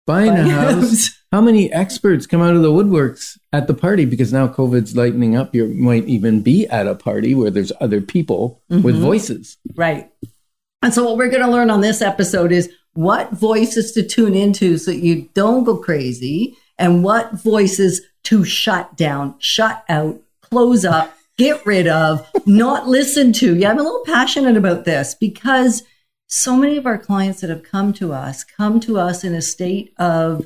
buying 0.06 0.34
Buying 0.34 0.50
a 0.50 0.54
house." 0.54 1.10
How 1.32 1.42
many 1.42 1.72
experts 1.74 2.26
come 2.26 2.42
out 2.42 2.56
of 2.56 2.62
the 2.62 2.72
woodworks 2.72 3.38
at 3.52 3.68
the 3.68 3.74
party 3.74 4.06
because 4.06 4.32
now 4.32 4.48
COVID's 4.48 4.96
lightening 4.96 5.36
up? 5.36 5.54
You 5.54 5.68
might 5.68 6.06
even 6.06 6.42
be 6.42 6.66
at 6.68 6.88
a 6.88 6.96
party 6.96 7.36
where 7.36 7.52
there's 7.52 7.74
other 7.82 8.00
people 8.00 8.62
with 8.70 8.86
mm-hmm. 8.86 9.02
voices. 9.02 9.58
Right. 9.76 10.10
And 10.82 10.94
so, 10.94 11.04
what 11.04 11.18
we're 11.18 11.30
going 11.30 11.44
to 11.44 11.52
learn 11.52 11.70
on 11.70 11.82
this 11.82 12.02
episode 12.02 12.54
is 12.54 12.72
what 12.94 13.32
voices 13.32 13.92
to 13.92 14.04
tune 14.04 14.36
into 14.36 14.78
so 14.78 14.92
that 14.92 15.00
you 15.00 15.30
don't 15.34 15.66
go 15.66 15.76
crazy, 15.76 16.56
and 16.78 17.04
what 17.04 17.34
voices 17.34 18.02
to 18.24 18.44
shut 18.44 18.96
down, 18.96 19.36
shut 19.40 19.84
out, 19.90 20.22
close 20.42 20.86
up, 20.86 21.16
get 21.38 21.66
rid 21.66 21.88
of, 21.88 22.30
not 22.46 22.88
listen 22.88 23.34
to. 23.34 23.56
Yeah, 23.56 23.72
I'm 23.72 23.80
a 23.80 23.84
little 23.84 24.04
passionate 24.06 24.58
about 24.58 24.86
this 24.86 25.16
because 25.16 25.84
so 26.28 26.56
many 26.56 26.78
of 26.78 26.86
our 26.86 26.98
clients 26.98 27.42
that 27.42 27.50
have 27.50 27.64
come 27.64 27.94
to 27.94 28.14
us 28.14 28.44
come 28.44 28.80
to 28.82 29.00
us 29.00 29.24
in 29.24 29.34
a 29.34 29.42
state 29.42 29.94
of 29.98 30.46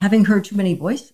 having 0.00 0.24
heard 0.24 0.44
too 0.44 0.56
many 0.56 0.74
voices. 0.74 1.12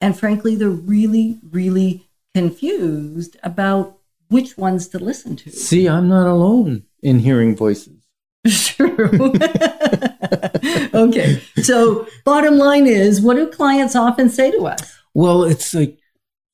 And 0.00 0.18
frankly, 0.18 0.54
they're 0.56 0.68
really, 0.68 1.38
really 1.50 2.08
confused 2.34 3.36
about 3.42 3.98
which 4.28 4.58
ones 4.58 4.88
to 4.88 4.98
listen 4.98 5.36
to. 5.36 5.50
See, 5.50 5.88
I'm 5.88 6.08
not 6.08 6.26
alone 6.26 6.84
in 7.02 7.20
hearing 7.20 7.56
voices. 7.56 7.94
True. 8.48 9.32
okay. 10.94 11.40
So, 11.62 12.06
bottom 12.24 12.58
line 12.58 12.86
is, 12.86 13.20
what 13.20 13.34
do 13.34 13.48
clients 13.48 13.96
often 13.96 14.30
say 14.30 14.50
to 14.52 14.66
us? 14.66 14.98
Well, 15.14 15.44
it's 15.44 15.74
like, 15.74 15.98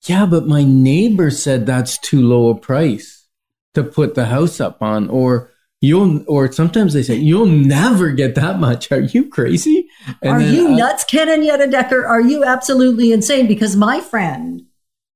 yeah, 0.06 0.26
but 0.26 0.46
my 0.46 0.64
neighbor 0.64 1.30
said 1.30 1.66
that's 1.66 1.98
too 1.98 2.20
low 2.20 2.48
a 2.48 2.54
price 2.54 3.26
to 3.74 3.82
put 3.82 4.14
the 4.14 4.26
house 4.26 4.60
up 4.60 4.80
on, 4.82 5.08
or 5.08 5.50
you'll, 5.84 6.24
or 6.26 6.50
sometimes 6.52 6.92
they 6.92 7.02
say 7.02 7.14
you'll 7.16 7.46
never 7.46 8.10
get 8.10 8.34
that 8.34 8.58
much. 8.58 8.90
Are 8.90 9.00
you 9.00 9.28
crazy? 9.28 9.88
And 10.22 10.36
Are 10.36 10.38
then 10.40 10.54
you 10.54 10.68
I- 10.68 10.76
nuts, 10.76 11.04
Ken 11.04 11.28
and 11.28 11.44
Yetta 11.44 11.66
Decker? 11.68 12.06
Are 12.06 12.20
you 12.20 12.44
absolutely 12.44 13.12
insane? 13.12 13.46
Because 13.46 13.76
my 13.76 14.00
friend, 14.00 14.62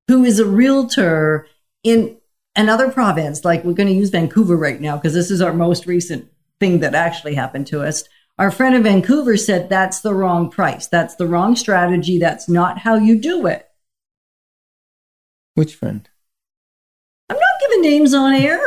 who 0.09 0.25
is 0.25 0.39
a 0.39 0.47
realtor 0.47 1.47
in 1.83 2.17
another 2.57 2.91
province, 2.91 3.45
like 3.45 3.65
we're 3.65 3.73
going 3.73 3.89
to 3.89 3.95
use 3.95 4.11
Vancouver 4.11 4.57
right 4.57 4.81
now, 4.81 4.97
because 4.97 5.15
this 5.15 5.31
is 5.31 5.41
our 5.43 5.53
most 5.53 5.87
recent 5.87 6.29
thing 6.61 6.81
that 6.81 6.95
actually 6.95 7.35
happened 7.35 7.67
to 7.69 7.83
us. 7.83 8.05
Our 8.39 8.51
friend 8.51 8.75
in 8.75 8.83
Vancouver 8.85 9.37
said 9.37 9.69
that's 9.69 10.01
the 10.01 10.15
wrong 10.15 10.49
price. 10.51 10.87
That's 10.87 11.17
the 11.17 11.27
wrong 11.27 11.57
strategy. 11.57 12.19
That's 12.19 12.49
not 12.49 12.79
how 12.79 12.95
you 12.95 13.19
do 13.21 13.47
it. 13.47 13.69
Which 15.55 15.75
friend? 15.75 16.09
I'm 17.29 17.37
not 17.37 17.61
giving 17.61 17.83
names 17.83 18.15
on 18.15 18.35
air. 18.35 18.61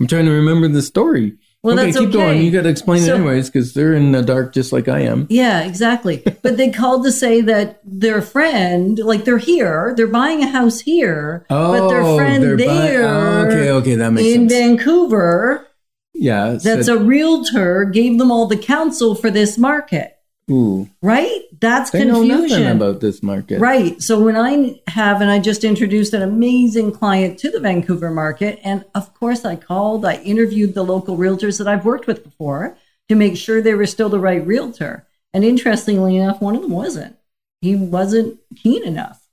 I'm 0.00 0.06
trying 0.06 0.26
to 0.26 0.30
remember 0.32 0.68
the 0.68 0.82
story. 0.82 1.36
Well, 1.62 1.74
okay, 1.76 1.86
that's 1.86 1.98
keep 1.98 2.10
okay. 2.10 2.18
going. 2.18 2.42
You 2.42 2.52
got 2.52 2.62
to 2.62 2.68
explain 2.68 3.02
So- 3.02 3.14
it 3.14 3.16
anyways 3.16 3.50
because 3.50 3.74
they're 3.74 3.92
in 3.92 4.12
the 4.12 4.22
dark 4.22 4.52
just 4.54 4.72
like 4.72 4.86
I 4.86 5.00
am. 5.00 5.26
Yeah, 5.28 5.64
exactly. 5.64 6.22
but 6.42 6.56
they 6.56 6.70
called 6.70 7.04
to 7.04 7.10
say 7.12 7.40
that 7.40 7.80
their 7.84 8.22
friend, 8.22 8.98
like 9.00 9.24
they're 9.24 9.38
here, 9.38 9.92
they're 9.96 10.06
buying 10.06 10.42
a 10.42 10.48
house 10.48 10.78
here, 10.80 11.44
but 11.48 11.88
their 11.88 12.02
oh, 12.02 12.16
friend 12.16 12.44
Oh, 12.44 12.56
buy- 12.56 12.64
there 12.64 13.04
oh, 13.04 13.46
okay, 13.48 13.70
okay, 13.70 13.94
that 13.96 14.12
makes 14.12 14.28
sense. 14.28 14.36
in 14.42 14.48
sense. 14.48 14.82
Vancouver, 14.82 15.66
yeah, 16.14 16.58
that's 16.62 16.86
a 16.88 16.96
realtor, 16.98 17.84
gave 17.84 18.18
them 18.18 18.30
all 18.30 18.46
the 18.46 18.56
counsel 18.56 19.14
for 19.16 19.30
this 19.30 19.58
market, 19.58 20.16
ooh. 20.50 20.88
right? 21.02 21.42
That's 21.60 21.90
They 21.90 22.04
know 22.04 22.26
confusion. 22.26 22.76
about 22.76 23.00
this 23.00 23.22
market. 23.22 23.60
Right. 23.60 24.00
So 24.00 24.20
when 24.22 24.36
I 24.36 24.80
have, 24.88 25.20
and 25.20 25.30
I 25.30 25.38
just 25.38 25.64
introduced 25.64 26.14
an 26.14 26.22
amazing 26.22 26.92
client 26.92 27.38
to 27.40 27.50
the 27.50 27.60
Vancouver 27.60 28.10
market, 28.10 28.60
and 28.62 28.84
of 28.94 29.12
course 29.14 29.44
I 29.44 29.56
called, 29.56 30.04
I 30.04 30.16
interviewed 30.16 30.74
the 30.74 30.84
local 30.84 31.16
realtors 31.16 31.58
that 31.58 31.68
I've 31.68 31.84
worked 31.84 32.06
with 32.06 32.22
before 32.22 32.76
to 33.08 33.14
make 33.14 33.36
sure 33.36 33.60
they 33.60 33.74
were 33.74 33.86
still 33.86 34.08
the 34.08 34.20
right 34.20 34.46
realtor. 34.46 35.06
And 35.34 35.44
interestingly 35.44 36.16
enough, 36.16 36.40
one 36.40 36.56
of 36.56 36.62
them 36.62 36.70
wasn't. 36.70 37.16
He 37.60 37.74
wasn't 37.74 38.38
keen 38.56 38.84
enough. 38.84 39.26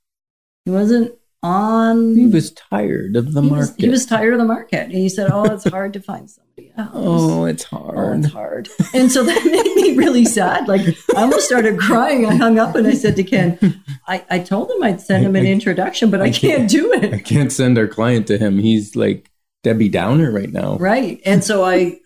He 0.66 0.72
wasn't 0.72 1.14
on. 1.46 2.16
He 2.16 2.28
was 2.28 2.52
tired 2.52 3.16
of 3.16 3.34
the 3.34 3.42
he 3.42 3.50
market. 3.50 3.68
was, 3.68 3.76
he 3.78 3.90
was 3.90 4.06
tired 4.06 4.34
of 4.34 4.40
the 4.40 4.46
market. 4.46 4.84
And 4.84 4.92
he 4.94 5.10
said, 5.10 5.30
Oh, 5.32 5.46
it's 5.46 5.64
hard 5.70 5.94
to 5.94 6.00
find 6.00 6.30
somebody 6.30 6.72
else. 6.78 6.90
oh, 6.94 7.46
it's 7.46 7.66
Oh, 7.72 7.78
hard. 7.78 8.20
it's 8.26 8.34
hard. 8.34 8.70
And 8.94 9.12
so 9.12 9.24
that 9.24 9.46
made 9.46 9.76
me 9.76 9.96
really 9.98 10.26
sad. 10.26 10.68
Like 10.68 10.82
I 11.16 11.22
almost 11.22 11.46
started 11.46 11.80
crying. 11.80 12.26
I 12.26 12.36
hung 12.36 12.58
up 12.60 12.76
and 12.76 12.88
I 12.88 12.94
said 12.94 13.16
to 13.18 13.24
Ken, 13.24 13.82
I, 14.08 14.26
I 14.30 14.40
told 14.40 14.72
him 14.72 14.82
I'd 14.84 15.02
send 15.02 15.26
him 15.26 15.36
an 15.36 15.46
I- 15.46 15.50
introduction, 15.50 16.10
but 16.12 16.22
I, 16.22 16.26
I 16.26 16.30
can't, 16.32 16.42
can't. 16.58 16.70
do 16.70 16.94
it. 16.94 17.14
I 17.14 17.20
can't 17.20 17.52
send 17.52 17.78
our 17.78 17.88
client 17.88 18.28
to 18.28 18.38
him. 18.38 18.58
He's 18.58 18.96
like 18.96 19.30
Debbie 19.64 19.90
Downer 19.90 20.32
right 20.32 20.52
now. 20.52 20.78
Right. 20.78 21.22
And 21.26 21.44
so 21.44 21.64
I 21.64 22.00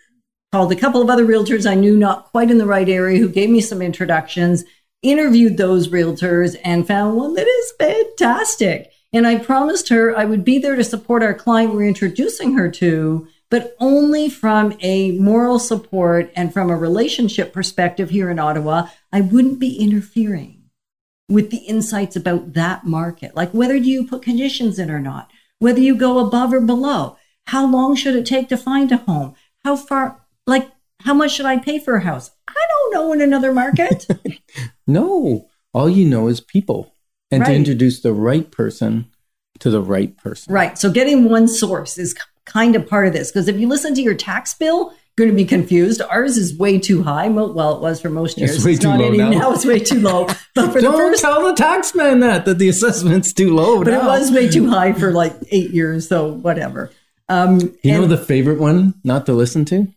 called 0.51 0.72
a 0.72 0.75
couple 0.75 1.01
of 1.01 1.10
other 1.10 1.25
realtors 1.25 1.69
I 1.69 1.75
knew 1.75 1.96
not 1.96 2.25
quite 2.31 2.50
in 2.50 2.58
the 2.58 2.65
right 2.65 2.89
area 2.89 3.19
who 3.19 3.29
gave 3.29 3.50
me 3.51 3.62
some 3.62 3.81
introductions, 3.84 4.63
interviewed 5.03 5.58
those 5.58 5.89
realtors, 5.89 6.55
and 6.63 6.88
found 6.88 7.15
one 7.17 7.34
that 7.36 7.46
is 7.48 7.74
fantastic. 7.79 8.91
And 9.12 9.25
I 9.25 9.39
promised 9.39 9.89
her 9.89 10.16
I 10.16 10.25
would 10.25 10.44
be 10.44 10.60
there 10.60 10.75
to 10.75 10.84
support 10.84 11.24
our 11.24 11.34
client 11.34 11.74
we're 11.74 11.88
introducing 11.88 12.54
her 12.54 12.70
to, 12.72 13.28
but 13.50 13.75
only 13.80 14.30
from 14.30 14.78
a 14.82 15.12
moral 15.12 15.58
support 15.58 16.32
and 16.36 16.54
from 16.54 16.70
a 16.70 16.78
relationship 16.78 17.51
perspective 17.51 18.12
here 18.12 18.30
in 18.30 18.38
Ottawa. 18.38 18.88
I 19.12 19.22
wouldn't 19.22 19.60
be 19.60 19.78
interfering 19.78 20.60
with 21.28 21.51
the 21.51 21.58
insights 21.58 22.16
about 22.16 22.54
that 22.54 22.86
market, 22.86 23.36
like 23.36 23.51
whether 23.51 23.75
you 23.75 24.06
put 24.06 24.24
conditions 24.24 24.80
in 24.80 24.89
or 24.89 25.00
not, 25.00 25.32
whether 25.60 25.80
you 25.80 25.96
go 25.96 26.20
above 26.20 26.51
or 26.51 26.62
below, 26.62 27.18
how 27.48 27.66
long 27.66 27.96
should 27.96 28.16
it 28.16 28.25
take 28.25 28.50
to 28.50 28.58
find 28.58 28.92
a 28.92 28.98
home, 28.98 29.36
how 29.63 29.75
far, 29.75 30.22
like 30.48 30.70
how 31.01 31.13
much 31.13 31.32
should 31.32 31.46
I 31.46 31.58
pay 31.58 31.80
for 31.80 31.96
a 31.96 32.04
house? 32.04 32.32
I 32.48 32.54
don't 32.70 32.94
know 32.94 33.13
in 33.13 33.22
another 33.22 33.54
market. 33.54 34.08
No, 34.88 35.48
all 35.72 35.88
you 35.88 36.04
know 36.04 36.30
is 36.30 36.42
people, 36.42 36.92
and 37.31 37.45
to 37.45 37.53
introduce 37.53 38.01
the 38.01 38.13
right 38.13 38.50
person 38.51 39.05
to 39.59 39.69
the 39.69 39.81
right 39.81 40.15
person. 40.17 40.53
right. 40.53 40.77
So 40.77 40.89
getting 40.91 41.29
one 41.29 41.48
source 41.48 41.98
is 41.98 42.15
kind 42.45 42.75
of 42.75 42.88
part 42.88 43.07
of 43.07 43.13
this 43.13 43.31
because 43.31 43.48
if 43.48 43.57
you 43.59 43.67
listen 43.67 43.93
to 43.95 44.01
your 44.01 44.15
tax 44.15 44.53
bill, 44.53 44.93
you're 45.17 45.27
going 45.27 45.29
to 45.38 45.43
be 45.43 45.45
confused. 45.48 46.01
Ours 46.09 46.38
is 46.38 46.57
way 46.57 46.79
too 46.79 47.03
high. 47.03 47.27
Well, 47.27 47.75
it 47.75 47.81
was 47.81 48.01
for 48.01 48.09
most 48.09 48.38
years. 48.38 48.65
It's 48.65 48.79
too 48.79 48.88
not 48.88 49.00
low 49.00 49.07
any- 49.09 49.17
now. 49.17 49.29
now. 49.29 49.51
it's 49.53 49.65
way 49.65 49.79
too 49.79 50.00
low. 50.00 50.27
But 50.55 50.71
for 50.71 50.79
Don't 50.81 50.95
first 50.95 51.21
tell 51.21 51.43
the 51.45 51.53
taxman 51.62 52.21
that 52.21 52.45
that 52.45 52.57
the 52.57 52.69
assessment's 52.69 53.33
too 53.33 53.53
low. 53.53 53.83
but 53.83 53.93
it 53.93 54.01
was 54.03 54.31
way 54.31 54.48
too 54.50 54.69
high 54.69 54.93
for 54.93 55.12
like 55.12 55.33
eight 55.51 55.71
years, 55.71 56.07
so 56.07 56.31
whatever. 56.31 56.89
Um, 57.27 57.59
You 57.83 57.93
know 57.93 58.07
the 58.07 58.17
favorite 58.17 58.59
one 58.59 58.95
not 59.03 59.25
to 59.27 59.33
listen 59.33 59.65
to 59.65 59.88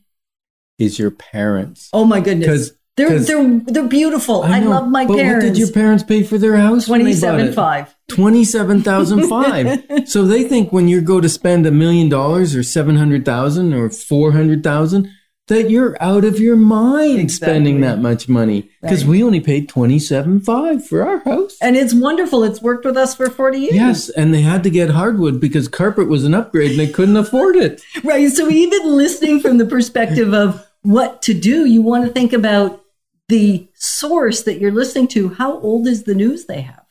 is 0.79 0.99
your 0.99 1.11
parents. 1.13 1.89
oh 1.93 2.05
my 2.05 2.21
goodness, 2.21 2.49
'Cause- 2.49 2.73
they're 2.97 3.19
they're 3.19 3.59
they're 3.61 3.89
beautiful. 3.89 4.43
I, 4.43 4.61
know, 4.61 4.71
love 4.71 4.89
my 4.89 5.07
but 5.07 5.17
parents. 5.17 5.45
What 5.45 5.55
did 5.55 5.59
your 5.59 5.71
parents 5.73 6.05
pay 6.05 6.23
for 6.23 6.37
their 6.39 6.57
house? 6.57 6.87
bought 6.89 6.99
Twenty-seven 6.99 7.53
five. 7.55 7.95
Twenty-seven 8.09 8.83
thousand 8.83 9.29
five. 9.29 9.83
so 10.07 10.25
they 10.25 10.45
think 10.45 10.73
when 10.73 10.89
you 10.89 11.01
go 11.01 11.21
to 11.21 11.29
spend 11.29 11.67
a 11.67 11.71
million 11.71 12.09
dollars 12.09 12.55
or 12.55 12.63
seven 12.63 12.97
hundred 12.97 13.25
thousand 13.25 13.73
or 13.73 13.89
four 13.89 14.33
hundred 14.33 14.63
thousand, 14.63 15.09
that 15.49 15.71
you're 15.71 15.97
out 16.03 16.25
of 16.25 16.39
your 16.39 16.55
mind 16.57 17.19
Exactly. 17.19 17.47
spending 17.55 17.81
that 17.81 17.99
much 17.99 18.29
money 18.29 18.71
because 18.83 19.05
Right. 19.05 19.11
we 19.11 19.23
only 19.25 19.41
paid 19.41 19.69
twenty-seven 19.71 20.41
five 20.43 20.87
for 20.87 21.03
our 21.03 21.21
house. 21.25 21.57
And 21.63 21.77
it's 21.77 21.95
wonderful. 21.95 22.45
It's 22.45 22.61
worked 22.61 22.85
with 22.85 22.99
us 22.99 23.15
for 23.15 23.31
forty 23.31 23.61
years. 23.61 23.75
Yes, 23.75 24.09
and 24.11 24.35
they 24.35 24.43
had 24.43 24.63
to 24.65 24.71
get 24.71 24.91
hardwood 24.91 25.41
because 25.41 25.67
carpet 25.67 26.09
was 26.09 26.25
an 26.25 26.35
upgrade 26.35 26.73
and 26.73 26.81
they 26.81 26.89
couldn't 26.89 27.17
afford 27.17 27.57
it. 27.57 27.81
Right. 28.05 28.31
So 28.31 28.51
even 28.51 28.97
listening 28.97 29.41
from 29.41 29.57
the 29.59 29.65
perspective 29.67 30.35
of 30.35 30.67
what 30.83 31.23
to 31.23 31.33
do, 31.33 31.65
you 31.65 31.81
want 31.81 32.05
to 32.05 32.13
think 32.13 32.33
about 32.33 32.82
the 33.29 33.69
source 33.75 34.43
that 34.43 34.61
you're 34.61 34.73
listening 34.73 35.09
to. 35.09 35.31
How 35.31 35.59
old 35.61 35.87
is 35.87 36.05
the 36.05 36.15
news 36.15 36.47
they 36.47 36.63
have? 36.63 36.85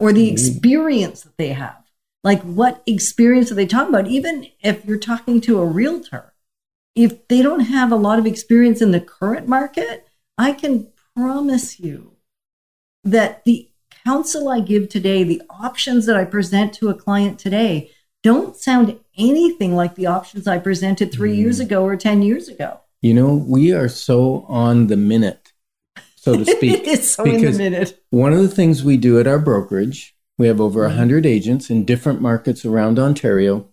Or 0.00 0.12
the 0.12 0.26
mm-hmm. 0.26 0.32
experience 0.32 1.22
that 1.22 1.36
they 1.36 1.50
have? 1.50 1.82
Like 2.22 2.42
what 2.42 2.82
experience 2.86 3.52
are 3.52 3.54
they 3.54 3.66
talking 3.66 3.94
about? 3.94 4.08
Even 4.08 4.46
if 4.60 4.84
you're 4.84 4.98
talking 4.98 5.40
to 5.42 5.60
a 5.60 5.66
realtor, 5.66 6.32
if 6.94 7.28
they 7.28 7.42
don't 7.42 7.60
have 7.60 7.92
a 7.92 7.96
lot 7.96 8.18
of 8.18 8.26
experience 8.26 8.80
in 8.80 8.92
the 8.92 9.00
current 9.00 9.46
market, 9.46 10.06
I 10.38 10.52
can 10.52 10.88
promise 11.14 11.78
you 11.78 12.16
that 13.04 13.44
the 13.44 13.68
counsel 14.04 14.48
I 14.48 14.60
give 14.60 14.88
today, 14.88 15.22
the 15.22 15.42
options 15.50 16.06
that 16.06 16.16
I 16.16 16.24
present 16.24 16.72
to 16.74 16.88
a 16.88 16.94
client 16.94 17.38
today, 17.38 17.90
don't 18.22 18.56
sound 18.56 18.98
anything 19.16 19.76
like 19.76 19.94
the 19.94 20.06
options 20.06 20.48
I 20.48 20.58
presented 20.58 21.12
three 21.12 21.36
years 21.36 21.60
mm. 21.60 21.66
ago 21.66 21.84
or 21.84 21.96
10 21.96 22.22
years 22.22 22.48
ago. 22.48 22.80
You 23.02 23.12
know, 23.12 23.34
we 23.34 23.72
are 23.72 23.88
so 23.88 24.46
on 24.48 24.86
the 24.86 24.96
minute, 24.96 25.43
so 26.24 26.36
to 26.36 26.44
speak. 26.44 26.86
it's 26.86 27.12
so 27.14 27.24
in 27.24 27.32
the 27.32 27.38
because 27.38 27.58
minute. 27.58 28.02
One 28.10 28.32
of 28.32 28.40
the 28.40 28.48
things 28.48 28.82
we 28.82 28.96
do 28.96 29.20
at 29.20 29.26
our 29.26 29.38
brokerage, 29.38 30.16
we 30.38 30.46
have 30.46 30.60
over 30.60 30.82
100 30.82 31.24
mm-hmm. 31.24 31.32
agents 31.32 31.68
in 31.68 31.84
different 31.84 32.22
markets 32.22 32.64
around 32.64 32.98
Ontario, 32.98 33.68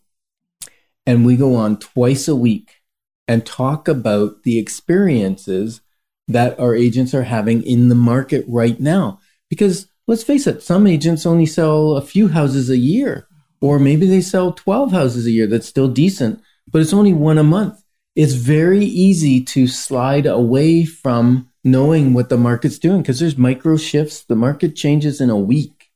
and 1.06 1.26
we 1.26 1.38
go 1.38 1.56
on 1.56 1.78
twice 1.80 2.28
a 2.28 2.36
week 2.36 2.82
and 3.28 3.46
talk 3.46 3.88
about 3.88 4.44
the 4.44 4.60
experiences 4.60 5.80
that 6.28 6.60
our 6.60 6.76
agents 6.76 7.14
are 7.14 7.24
having 7.24 7.64
in 7.64 7.88
the 7.88 7.96
market 7.96 8.44
right 8.48 8.80
now. 8.80 9.20
Because 9.50 9.88
let's 10.08 10.24
face 10.24 10.46
it, 10.46 10.62
some 10.62 10.88
agents 10.88 11.26
only 11.26 11.46
sell 11.46 11.96
a 11.96 12.02
few 12.02 12.28
houses 12.28 12.70
a 12.70 12.78
year, 12.78 13.28
Or 13.62 13.80
maybe 13.80 14.08
they 14.08 14.22
sell 14.22 14.52
12 14.52 14.92
houses 14.92 15.26
a 15.26 15.32
year 15.32 15.48
that's 15.48 15.68
still 15.68 15.88
decent, 15.88 16.42
but 16.70 16.82
it's 16.82 16.94
only 16.94 17.14
one 17.14 17.38
a 17.38 17.44
month. 17.44 17.81
It's 18.16 18.34
very 18.34 18.84
easy 18.84 19.42
to 19.46 19.68
slide 19.68 20.26
away 20.26 20.86
from 20.86 21.50
knowing 21.64 22.14
what 22.14 22.30
the 22.30 22.38
market's 22.38 22.80
doing 22.80 23.02
because 23.02 23.20
there's 23.20 23.38
micro 23.38 23.78
shifts. 23.78 24.24
The 24.24 24.36
market 24.36 24.76
changes 24.76 25.22
in 25.22 25.30
a 25.30 25.38
week. 25.38 25.90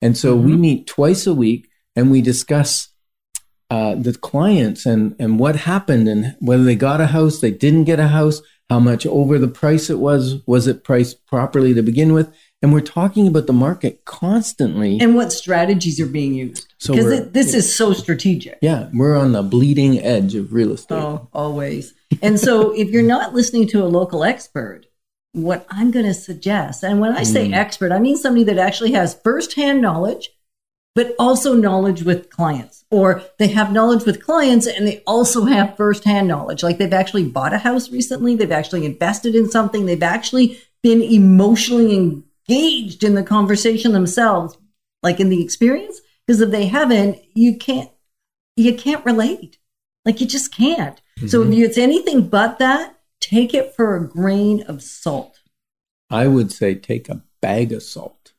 And 0.00 0.16
so 0.16 0.34
we 0.34 0.56
meet 0.56 0.88
twice 0.88 1.26
a 1.28 1.34
week 1.34 1.68
and 1.94 2.10
we 2.10 2.22
discuss 2.22 2.88
uh, 3.70 3.94
the 3.94 4.12
clients 4.12 4.84
and, 4.84 5.14
and 5.18 5.38
what 5.38 5.56
happened 5.56 6.08
and 6.08 6.36
whether 6.40 6.64
they 6.64 6.74
got 6.74 7.00
a 7.00 7.06
house, 7.06 7.40
they 7.40 7.52
didn't 7.52 7.84
get 7.84 8.00
a 8.00 8.08
house, 8.08 8.42
how 8.68 8.80
much 8.80 9.06
over 9.06 9.38
the 9.38 9.48
price 9.48 9.88
it 9.88 9.98
was, 9.98 10.42
was 10.46 10.66
it 10.66 10.82
priced 10.82 11.24
properly 11.26 11.72
to 11.74 11.82
begin 11.82 12.12
with? 12.12 12.34
And 12.62 12.72
we're 12.72 12.80
talking 12.80 13.26
about 13.26 13.48
the 13.48 13.52
market 13.52 14.04
constantly. 14.04 15.00
And 15.00 15.16
what 15.16 15.32
strategies 15.32 16.00
are 16.00 16.06
being 16.06 16.34
used? 16.34 16.72
So 16.78 16.94
Because 16.94 17.30
this 17.32 17.54
is 17.54 17.74
so 17.74 17.92
strategic. 17.92 18.58
yeah, 18.62 18.88
we're 18.94 19.16
on 19.16 19.32
the 19.32 19.42
bleeding 19.42 19.98
edge 19.98 20.36
of 20.36 20.52
real 20.52 20.72
estate. 20.72 20.94
Oh, 20.94 21.28
always. 21.32 21.92
And 22.22 22.38
so 22.38 22.70
if 22.76 22.90
you're 22.90 23.02
not 23.02 23.34
listening 23.34 23.66
to 23.68 23.82
a 23.82 23.86
local 23.86 24.22
expert, 24.22 24.86
what 25.32 25.66
I'm 25.70 25.90
going 25.90 26.06
to 26.06 26.14
suggest, 26.14 26.84
and 26.84 27.00
when 27.00 27.12
I 27.16 27.24
say 27.24 27.48
Hmm. 27.48 27.54
expert, 27.54 27.90
I 27.90 27.98
mean 27.98 28.16
somebody 28.16 28.44
that 28.44 28.58
actually 28.58 28.92
has 28.92 29.14
firsthand 29.14 29.80
knowledge, 29.80 30.30
but 30.94 31.14
also 31.18 31.54
knowledge 31.54 32.02
with 32.02 32.28
clients, 32.30 32.84
or 32.90 33.22
they 33.38 33.48
have 33.48 33.72
knowledge 33.72 34.04
with 34.04 34.22
clients 34.24 34.66
and 34.66 34.86
they 34.86 35.02
also 35.06 35.46
have 35.46 35.74
firsthand 35.76 36.28
knowledge. 36.28 36.62
Like 36.62 36.76
they've 36.78 36.92
actually 36.92 37.24
bought 37.24 37.54
a 37.54 37.58
house 37.58 37.90
recently, 37.90 38.36
they've 38.36 38.52
actually 38.52 38.84
invested 38.84 39.34
in 39.34 39.50
something, 39.50 39.86
they've 39.86 40.02
actually 40.02 40.60
been 40.82 41.00
emotionally 41.00 42.22
engaged 42.48 43.04
in 43.04 43.14
the 43.14 43.22
conversation 43.22 43.92
themselves, 43.92 44.56
like 45.02 45.20
in 45.20 45.28
the 45.28 45.42
experience. 45.42 46.00
Because 46.26 46.40
if 46.40 46.50
they 46.50 46.66
haven't, 46.66 47.18
you 47.34 47.56
can't, 47.56 47.90
you 48.56 48.74
can't 48.74 49.04
relate. 49.04 49.58
Like 50.04 50.20
you 50.20 50.26
just 50.26 50.54
can't. 50.54 51.00
So 51.26 51.42
if 51.42 51.54
you, 51.54 51.64
it's 51.64 51.78
anything 51.78 52.28
but 52.28 52.58
that, 52.58 52.96
take 53.20 53.54
it 53.54 53.74
for 53.74 53.96
a 53.96 54.08
grain 54.08 54.62
of 54.62 54.82
salt. 54.82 55.40
I 56.10 56.26
would 56.26 56.52
say 56.52 56.74
take 56.74 57.08
a 57.08 57.22
bag 57.40 57.72
of 57.72 57.82
salt. 57.82 58.32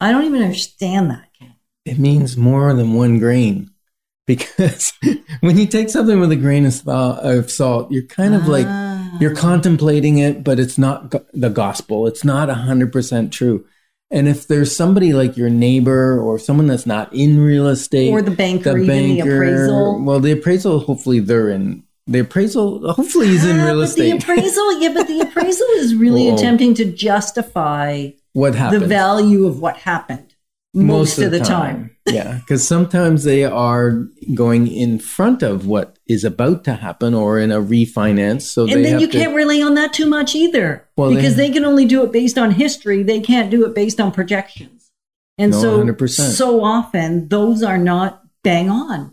I 0.00 0.12
don't 0.12 0.24
even 0.24 0.42
understand 0.42 1.10
that. 1.10 1.28
Ken. 1.38 1.54
It 1.84 1.98
means 1.98 2.36
more 2.36 2.74
than 2.74 2.94
one 2.94 3.18
grain. 3.18 3.70
Because 4.26 4.92
when 5.38 5.56
you 5.56 5.68
take 5.68 5.88
something 5.88 6.18
with 6.18 6.32
a 6.32 6.36
grain 6.36 6.66
of, 6.66 6.88
of 6.88 7.48
salt, 7.48 7.92
you're 7.92 8.02
kind 8.02 8.34
of 8.34 8.48
like, 8.48 8.66
Ah. 8.66 8.85
You're 9.20 9.34
contemplating 9.34 10.18
it, 10.18 10.42
but 10.44 10.58
it's 10.58 10.78
not 10.78 11.10
go- 11.10 11.24
the 11.32 11.50
gospel. 11.50 12.06
It's 12.06 12.24
not 12.24 12.48
100% 12.48 13.32
true. 13.32 13.64
And 14.10 14.28
if 14.28 14.46
there's 14.46 14.74
somebody 14.74 15.12
like 15.12 15.36
your 15.36 15.50
neighbor 15.50 16.20
or 16.20 16.38
someone 16.38 16.66
that's 16.68 16.86
not 16.86 17.12
in 17.12 17.40
real 17.40 17.66
estate, 17.66 18.10
Or 18.12 18.22
the 18.22 18.30
banker, 18.30 18.76
even 18.78 18.86
the 19.16 19.20
appraisal. 19.20 20.04
well, 20.04 20.20
the 20.20 20.30
appraisal, 20.32 20.78
hopefully 20.78 21.18
they're 21.18 21.50
in, 21.50 21.82
the 22.06 22.20
appraisal, 22.20 22.92
hopefully 22.92 23.26
he's 23.26 23.44
in 23.44 23.58
Ah, 23.58 23.64
real 23.66 23.80
estate. 23.82 24.12
The 24.12 24.16
appraisal, 24.18 24.80
yeah, 24.80 24.92
but 24.94 25.08
the 25.08 25.20
appraisal 25.22 25.66
is 25.78 25.94
really 26.04 26.28
Whoa. 26.28 26.36
attempting 26.36 26.74
to 26.74 26.84
justify 26.84 28.10
what 28.32 28.54
happened? 28.54 28.82
the 28.82 28.86
value 28.86 29.46
of 29.46 29.60
what 29.60 29.76
happened 29.76 30.34
most, 30.72 31.18
of 31.18 31.30
the 31.32 31.40
time. 31.40 31.95
Yeah, 32.06 32.38
because 32.40 32.66
sometimes 32.66 33.24
they 33.24 33.44
are 33.44 34.06
going 34.34 34.66
in 34.68 34.98
front 34.98 35.42
of 35.42 35.66
what 35.66 35.98
is 36.06 36.22
about 36.24 36.64
to 36.64 36.74
happen 36.74 37.14
or 37.14 37.38
in 37.40 37.50
a 37.50 37.60
refinance. 37.60 38.42
So 38.42 38.66
And 38.66 38.84
then 38.84 39.00
you 39.00 39.06
to, 39.08 39.12
can't 39.12 39.34
rely 39.34 39.60
on 39.62 39.74
that 39.74 39.92
too 39.92 40.06
much 40.06 40.34
either, 40.34 40.86
Well, 40.96 41.12
because 41.14 41.36
they- 41.36 41.48
they 41.48 41.52
can 41.54 41.64
only 41.64 41.84
do 41.84 42.04
it 42.04 42.12
based 42.12 42.38
on 42.38 42.52
history. 42.52 43.02
They 43.02 43.20
can't 43.20 43.50
do 43.50 43.64
it 43.66 43.74
based 43.74 44.00
on 44.00 44.12
projections. 44.12 44.90
And 45.38 45.52
No, 45.52 45.60
so, 45.60 45.78
100%. 45.84 46.32
so 46.34 46.62
often 46.64 47.28
those 47.28 47.62
are 47.62 47.76
not 47.78 48.22
bang 48.44 48.70
on. 48.70 49.12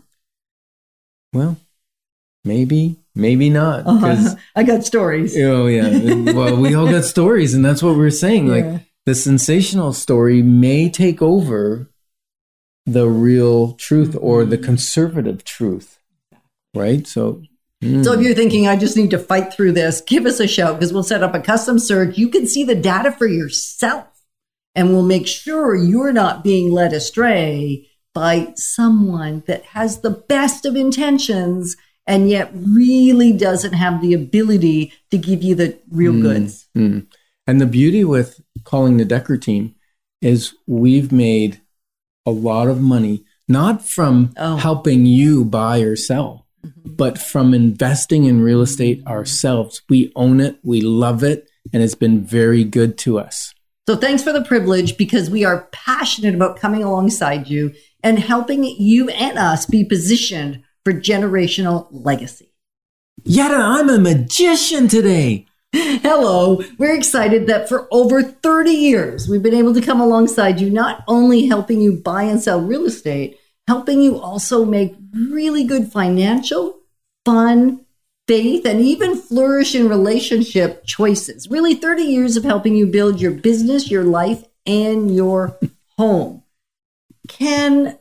Well, 1.32 1.56
maybe, 2.44 2.96
maybe 3.14 3.50
not. 3.50 3.86
Uh-huh. 3.86 4.06
'cause- 4.14 4.36
I 4.54 4.62
got 4.62 4.84
stories. 4.84 5.36
oh 5.36 5.66
yeah. 5.66 6.32
well, 6.32 6.56
we 6.56 6.74
all 6.74 6.86
got 6.88 7.04
stories, 7.04 7.54
and 7.54 7.64
that's 7.64 7.82
what 7.82 7.96
we're 7.96 8.10
saying. 8.10 8.46
Yeah. 8.48 8.54
Like 8.54 8.80
the 9.06 9.14
sensational 9.14 9.92
story 9.92 10.42
may 10.42 10.88
take 10.88 11.20
over 11.20 11.90
the 12.86 13.08
real 13.08 13.72
truth 13.74 14.16
or 14.20 14.42
Mm-hmm. 14.42 14.50
the 14.50 14.58
conservative 14.58 15.44
truth, 15.44 15.98
right? 16.74 17.06
So. 17.06 17.42
mm. 17.82 18.04
So 18.04 18.12
if 18.12 18.20
you're 18.20 18.34
thinking, 18.34 18.68
I 18.68 18.76
just 18.76 18.96
need 18.96 19.10
to 19.10 19.18
fight 19.18 19.52
through 19.52 19.72
this, 19.72 20.00
give 20.00 20.26
us 20.26 20.40
a 20.40 20.46
shout 20.46 20.78
because 20.78 20.92
we'll 20.92 21.02
set 21.02 21.22
up 21.22 21.34
a 21.34 21.40
custom 21.40 21.78
search. 21.78 22.18
You 22.18 22.28
can 22.28 22.46
see 22.46 22.64
the 22.64 22.74
data 22.74 23.10
for 23.12 23.26
yourself 23.26 24.06
and 24.74 24.90
we'll 24.90 25.02
make 25.02 25.26
sure 25.26 25.74
you're 25.74 26.12
not 26.12 26.44
being 26.44 26.72
led 26.72 26.92
astray 26.92 27.88
by 28.12 28.52
someone 28.56 29.42
that 29.46 29.64
has 29.66 30.00
the 30.00 30.10
best 30.10 30.64
of 30.66 30.76
intentions 30.76 31.76
and 32.06 32.28
yet 32.28 32.50
really 32.54 33.32
doesn't 33.32 33.72
have 33.72 34.02
the 34.02 34.12
ability 34.12 34.92
to 35.10 35.16
give 35.18 35.42
you 35.42 35.54
the 35.54 35.78
real 35.90 36.12
goods. 36.12 36.68
Mm. 36.76 37.06
And 37.46 37.60
the 37.60 37.66
beauty 37.66 38.04
with 38.04 38.40
calling 38.64 38.98
the 38.98 39.04
Decker 39.04 39.36
team 39.36 39.74
is 40.20 40.54
we've 40.66 41.10
made 41.12 41.60
a 42.26 42.30
lot 42.30 42.68
of 42.68 42.80
money, 42.80 43.24
not 43.48 43.86
from 43.86 44.30
Oh. 44.36 44.56
helping 44.56 45.06
you 45.06 45.44
buy 45.44 45.80
or 45.80 45.96
sell, 45.96 46.46
mm-hmm. 46.64 46.94
but 46.94 47.18
from 47.18 47.54
investing 47.54 48.24
in 48.24 48.40
real 48.40 48.62
estate 48.62 49.06
ourselves. 49.06 49.82
We 49.88 50.12
own 50.16 50.40
it, 50.40 50.58
we 50.62 50.80
love 50.80 51.22
it, 51.22 51.48
and 51.72 51.82
it's 51.82 51.94
been 51.94 52.24
very 52.24 52.64
good 52.64 52.96
to 52.98 53.18
us. 53.18 53.54
So 53.86 53.96
thanks 53.96 54.22
for 54.22 54.32
the 54.32 54.42
privilege 54.42 54.96
because 54.96 55.28
we 55.28 55.44
are 55.44 55.68
passionate 55.72 56.34
about 56.34 56.58
coming 56.58 56.82
alongside 56.82 57.48
you 57.48 57.74
and 58.02 58.18
helping 58.18 58.64
you 58.64 59.10
and 59.10 59.38
us 59.38 59.66
be 59.66 59.84
positioned 59.84 60.62
for 60.84 60.92
generational 60.92 61.88
legacy. 61.90 62.50
Yetta, 63.24 63.54
I'm 63.54 63.88
a 63.88 63.98
magician 63.98 64.88
today. 64.88 65.46
Hello. 66.02 66.62
We're 66.78 66.94
excited 66.94 67.48
that 67.48 67.68
for 67.68 67.88
over 67.90 68.22
30 68.22 68.70
years, 68.70 69.26
we've 69.28 69.42
been 69.42 69.54
able 69.54 69.74
to 69.74 69.80
come 69.80 70.00
alongside 70.00 70.60
you, 70.60 70.70
not 70.70 71.02
only 71.08 71.46
helping 71.46 71.80
you 71.80 71.94
buy 71.96 72.22
and 72.22 72.40
sell 72.40 72.60
real 72.60 72.84
estate, 72.84 73.40
helping 73.66 74.00
you 74.00 74.20
also 74.20 74.64
make 74.64 74.94
really 75.12 75.64
good 75.64 75.90
financial, 75.90 76.78
fun, 77.24 77.84
faith, 78.28 78.64
and 78.64 78.80
even 78.82 79.16
flourish 79.16 79.74
in 79.74 79.88
relationship 79.88 80.84
choices. 80.86 81.50
Really, 81.50 81.74
30 81.74 82.04
years 82.04 82.36
of 82.36 82.44
helping 82.44 82.76
you 82.76 82.86
build 82.86 83.20
your 83.20 83.32
business, 83.32 83.90
your 83.90 84.04
life, 84.04 84.44
and 84.64 85.12
your 85.12 85.58
home. 85.98 86.44
Ken, 87.26 87.98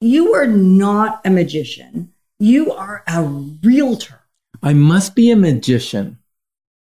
you 0.00 0.34
are 0.34 0.48
not 0.48 1.20
a 1.24 1.30
magician. 1.30 2.12
You 2.40 2.72
are 2.72 3.04
a 3.06 3.22
realtor. 3.22 4.22
I 4.60 4.72
must 4.72 5.14
be 5.14 5.30
a 5.30 5.36
magician 5.36 6.18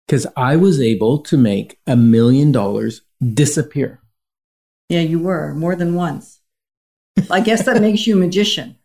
because 0.07 0.27
I 0.37 0.57
was 0.57 0.81
able 0.81 1.19
to 1.21 1.37
make 1.37 1.79
a 1.87 1.97
million 1.97 2.53
dollars 2.53 3.03
disappear. 3.35 4.01
Yeah, 4.89 5.01
you 5.01 5.19
were 5.19 5.55
more 5.55 5.75
than 5.75 5.95
once. 5.95 6.41
I 7.31 7.41
guess 7.41 7.65
that 7.65 7.81
makes 7.81 8.07
you 8.07 8.17
a 8.17 8.21
magician. 8.21 8.77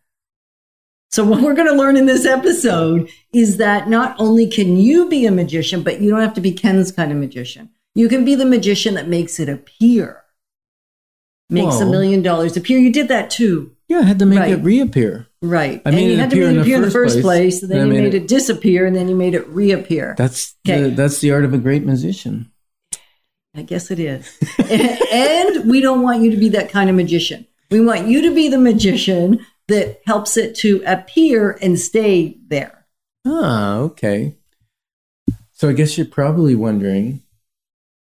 So, 1.10 1.24
what 1.24 1.42
we're 1.42 1.54
going 1.54 1.68
to 1.68 1.74
learn 1.76 1.96
in 1.98 2.06
this 2.06 2.24
episode 2.24 3.10
is 3.34 3.58
that 3.58 3.88
not 3.88 4.16
only 4.18 4.48
can 4.48 4.78
you 4.78 5.08
be 5.08 5.26
a 5.26 5.30
magician, 5.30 5.82
but 5.82 6.00
you 6.00 6.10
don't 6.10 6.20
have 6.22 6.34
to 6.34 6.40
be 6.40 6.52
Ken's 6.52 6.90
kind 6.90 7.12
of 7.12 7.18
magician. 7.18 7.68
You 7.94 8.08
can 8.08 8.24
be 8.24 8.34
the 8.34 8.46
magician 8.46 8.94
that 8.94 9.08
makes 9.08 9.38
it 9.38 9.50
appear, 9.50 10.22
makes 11.50 11.78
a 11.80 11.84
million 11.86 12.22
dollars 12.22 12.56
appear. 12.56 12.78
You 12.78 12.90
did 12.90 13.08
that 13.08 13.28
too, 13.30 13.76
Yeah, 13.88 13.98
I 13.98 14.02
had 14.04 14.18
to 14.20 14.26
make 14.26 14.38
Right. 14.38 14.52
it 14.52 14.62
reappear. 14.62 15.26
Right? 15.42 15.82
I 15.84 15.90
and 15.90 15.98
you 16.00 16.16
had 16.16 16.30
to 16.30 16.36
make 16.36 16.44
in 16.44 16.50
it 16.50 16.54
the 16.54 16.60
appear 16.62 16.76
in 16.76 16.82
the 16.82 16.90
first 16.90 17.20
place, 17.20 17.60
place, 17.60 17.62
and 17.62 17.70
then 17.70 17.86
you 17.88 17.92
made 17.92 18.02
made 18.04 18.14
it- 18.14 18.22
it 18.22 18.28
disappear, 18.28 18.86
and 18.86 18.96
then 18.96 19.08
you 19.08 19.14
made 19.16 19.34
it 19.34 19.46
reappear. 19.48 20.14
That's 20.16 20.54
Okay. 20.66 20.82
the, 20.82 20.88
that's 20.90 21.20
the 21.20 21.32
art 21.32 21.44
of 21.44 21.52
a 21.52 21.58
great 21.58 21.84
musician. 21.84 22.50
I 23.54 23.62
guess 23.62 23.90
it 23.90 23.98
is. 23.98 24.26
and 25.12 25.70
we 25.70 25.82
don't 25.82 26.00
want 26.02 26.22
you 26.22 26.30
to 26.30 26.36
be 26.38 26.48
that 26.50 26.70
kind 26.70 26.88
of 26.88 26.96
magician. 26.96 27.46
We 27.70 27.80
want 27.84 28.06
you 28.06 28.22
to 28.22 28.34
be 28.34 28.48
the 28.48 28.58
magician 28.58 29.44
that 29.68 30.00
helps 30.06 30.36
it 30.38 30.54
to 30.56 30.82
appear 30.86 31.58
and 31.60 31.78
stay 31.78 32.38
there. 32.48 32.86
Ah, 33.26 33.76
okay. 33.78 34.36
So 35.52 35.68
I 35.68 35.72
guess 35.74 35.96
you're 35.96 36.06
probably 36.06 36.54
wondering, 36.54 37.22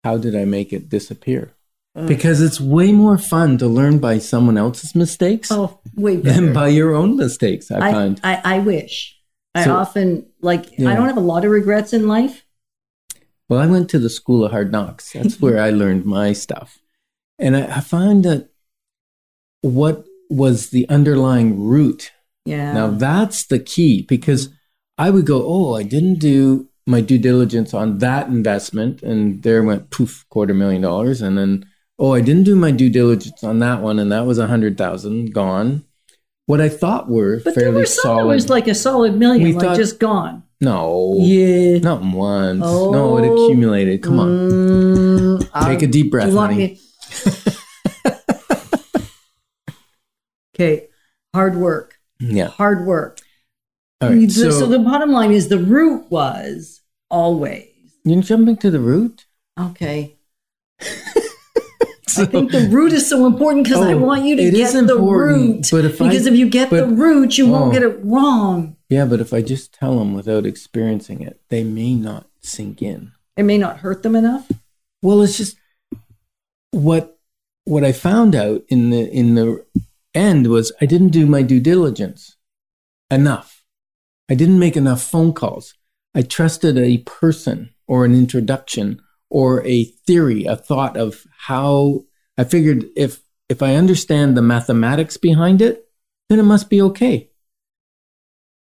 how 0.05 0.16
did 0.16 0.35
I 0.37 0.45
make 0.45 0.73
it 0.73 0.88
disappear? 0.88 1.53
Mm. 1.96 2.09
Because 2.09 2.40
it's 2.40 2.59
way 2.59 2.90
more 2.92 3.18
fun 3.18 3.59
to 3.59 3.66
learn 3.66 3.98
by 3.98 4.18
someone 4.18 4.57
else's 4.57 4.94
mistakes 4.94 5.52
Oh, 5.52 5.78
way 5.94 6.16
than 6.16 6.52
by 6.55 6.68
your 6.68 6.94
own 6.94 7.16
mistakes. 7.16 7.70
I, 7.70 7.88
I, 7.88 7.92
find. 7.92 8.20
I, 8.24 8.40
I 8.44 8.59
wish. 8.61 9.18
I 9.55 9.68
often, 9.68 10.26
like, 10.40 10.78
Yeah. 10.78 10.88
I 10.88 10.94
don't 10.94 11.07
have 11.07 11.18
a 11.18 11.20
lot 11.20 11.44
of 11.44 11.50
regrets 11.50 11.92
in 11.92 12.09
life. 12.09 12.46
Well, 13.50 13.61
I 13.61 13.66
went 13.66 13.90
to 13.90 13.98
the 13.98 14.09
school 14.09 14.42
of 14.42 14.52
hard 14.52 14.72
knocks. 14.72 15.12
That's 15.12 15.38
where 15.42 15.61
I 15.61 15.68
learned 15.68 16.07
my 16.07 16.33
stuff. 16.33 16.78
And 17.38 17.55
I, 17.55 17.76
I 17.76 17.81
find 17.81 18.24
that 18.24 18.48
what 19.61 20.07
was 20.31 20.70
the 20.70 20.88
underlying 20.88 21.61
root 21.61 22.11
Yeah. 22.46 22.72
Now 22.72 22.88
that's 22.88 23.44
the 23.46 23.59
key 23.59 24.02
because 24.09 24.48
I 24.96 25.11
would 25.11 25.26
go, 25.26 25.44
oh, 25.46 25.74
I 25.76 25.83
didn't 25.83 26.18
do 26.18 26.68
my 26.87 27.00
due 27.00 27.18
diligence 27.18 27.74
on 27.74 27.98
that 27.98 28.26
investment, 28.28 29.02
and 29.02 29.42
there 29.42 29.62
went 29.62 29.90
poof, 29.90 30.24
quarter 30.31 30.55
million 30.55 30.83
dollars, 30.83 31.20
and 31.22 31.38
then 31.38 31.64
oh, 32.03 32.12
I 32.12 32.21
didn't 32.21 32.45
do 32.45 32.55
my 32.57 32.71
due 32.73 32.91
diligence 32.91 33.43
on 33.45 33.61
that 33.61 33.81
one, 33.81 33.99
and 33.99 34.11
that 34.12 34.27
was 34.27 34.38
a 34.38 34.47
hundred 34.49 34.77
thousand 34.77 35.33
gone. 35.33 35.85
what 36.47 36.61
I 36.61 36.69
thought 36.69 37.09
were 37.09 37.37
But 37.37 37.55
there 37.55 37.65
fairly 37.65 37.83
were 37.83 37.87
some 37.87 38.03
solid. 38.03 38.23
that 38.25 38.35
was 38.35 38.49
like 38.51 38.67
a 38.69 38.75
solid 38.75 39.17
million, 39.17 39.45
We 39.45 39.53
like 39.55 39.62
thought- 39.65 39.77
just 39.77 39.99
gone. 40.01 40.43
no, 40.61 41.15
Yeah. 41.21 41.79
not 41.79 42.03
once. 42.03 42.61
no, 42.61 43.17
it 43.19 43.27
Oh. 43.29 43.45
accumulated. 43.47 44.03
Come 44.03 44.19
on, 44.21 44.29
Mm, 44.29 45.67
take 45.67 45.83
a 45.83 45.87
deep 45.87 46.11
breath, 46.11 46.33
honey. 46.33 46.79
okay, 50.55 50.88
hard 51.35 51.57
work. 51.57 51.95
Yeah. 52.21 52.49
Hard 52.49 52.87
work. 52.87 53.19
All 54.01 54.11
right. 54.11 54.31
So, 54.31 54.51
so 54.51 54.67
the 54.67 54.79
bottom 54.79 55.11
line 55.12 55.33
is 55.33 55.49
the 55.49 55.59
root 55.59 56.11
was 56.11 56.81
always 57.11 57.67
you're 58.05 58.23
jumping 58.23 58.57
to 58.59 58.71
the 58.71 58.81
root. 58.81 59.27
okay. 59.59 60.17
I 62.19 62.25
think 62.27 62.51
the 62.51 62.69
root 62.69 62.93
is 62.93 63.09
so 63.09 63.27
important 63.27 63.65
because 63.65 63.81
I 63.81 63.93
Oh, 63.93 63.99
want 63.99 64.25
you 64.25 64.37
to 64.37 64.43
it 64.43 64.55
get 64.55 64.73
the 64.87 64.99
root. 64.99 65.69
but 65.71 65.85
if 65.85 66.03
I- 66.03 66.09
because 66.09 66.27
if 66.27 66.35
you 66.35 66.49
get 66.49 66.71
the 66.71 66.87
root, 66.87 67.38
you 67.38 67.47
won't 67.49 67.71
oh. 67.71 67.73
get 67.73 67.83
it 67.83 67.99
wrong. 68.05 68.77
Yeah, 68.88 69.05
but 69.07 69.21
if 69.21 69.33
I 69.33 69.41
just 69.41 69.73
tell 69.73 69.99
them 69.99 70.12
without 70.12 70.45
experiencing 70.45 71.23
it, 71.23 71.41
they 71.49 71.62
may 71.65 71.95
not 71.95 72.27
sink 72.41 72.83
in. 72.83 73.12
It 73.37 73.45
may 73.45 73.57
not 73.57 73.79
hurt 73.79 74.03
them 74.03 74.17
enough. 74.17 74.51
Well, 75.01 75.23
it's 75.23 75.37
just 75.37 75.57
what 76.73 77.19
what 77.65 77.85
I 77.85 77.93
found 77.93 78.35
out 78.35 78.62
in 78.69 78.91
the 78.91 79.09
in 79.11 79.35
the 79.37 79.65
end 80.15 80.49
was 80.49 80.73
I 80.81 80.87
didn't 80.87 81.09
do 81.11 81.27
my 81.27 81.43
due 81.43 81.61
diligence 81.61 82.37
enough. 83.11 83.65
I 84.29 84.35
didn't 84.35 84.59
make 84.59 84.77
enough 84.77 85.03
phone 85.03 85.33
calls. 85.33 85.75
I 86.15 86.23
trusted 86.23 86.77
a 86.77 86.99
person 86.99 87.71
or 87.87 88.05
an 88.05 88.15
introduction 88.15 89.01
or 89.33 89.64
a 89.66 89.85
theory, 89.85 90.45
a 90.45 90.57
thought 90.57 90.97
of 90.97 91.27
how 91.37 92.05
I 92.37 92.45
figured 92.45 92.85
if 92.97 93.21
if 93.49 93.62
I 93.62 93.75
understand 93.75 94.37
the 94.37 94.42
mathematics 94.42 95.16
behind 95.16 95.61
it, 95.61 95.88
then 96.29 96.38
it 96.38 96.45
must 96.45 96.71
be 96.71 96.81
okay. 96.83 97.31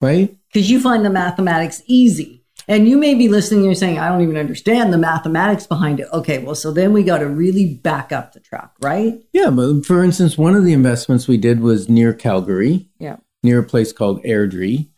Right? 0.02 0.36
because 0.52 0.70
you 0.70 0.82
find 0.82 1.06
the 1.06 1.10
mathematics 1.10 1.82
easy. 1.86 2.44
And 2.68 2.88
you 2.88 2.98
may 2.98 3.16
be 3.16 3.28
listening 3.28 3.60
and 3.60 3.66
you're 3.66 3.76
saying, 3.76 4.00
I 4.00 4.08
don't 4.08 4.22
even 4.22 4.38
understand 4.38 4.94
the 4.94 4.98
mathematics 4.98 5.66
behind 5.66 6.00
it. 6.00 6.08
Okay, 6.14 6.40
well, 6.40 6.56
so 6.56 6.72
then 6.72 6.94
we 6.94 7.04
got 7.04 7.20
to 7.20 7.28
really 7.28 7.74
back 7.76 8.12
up 8.12 8.34
the 8.34 8.40
truck, 8.40 8.76
right? 8.82 9.20
Yeah, 9.34 9.50
but 9.50 9.86
for 9.86 10.04
instance, 10.04 10.38
one 10.38 10.56
of 10.56 10.64
the 10.64 10.74
investments 10.74 11.28
we 11.28 11.38
did 11.38 11.62
was 11.62 11.90
near 11.90 12.14
Calgary. 12.14 12.88
Yeah. 13.00 13.18
near 13.44 13.60
a 13.60 13.64
place 13.64 13.92
called 13.92 14.24
Airdrie. 14.24 14.90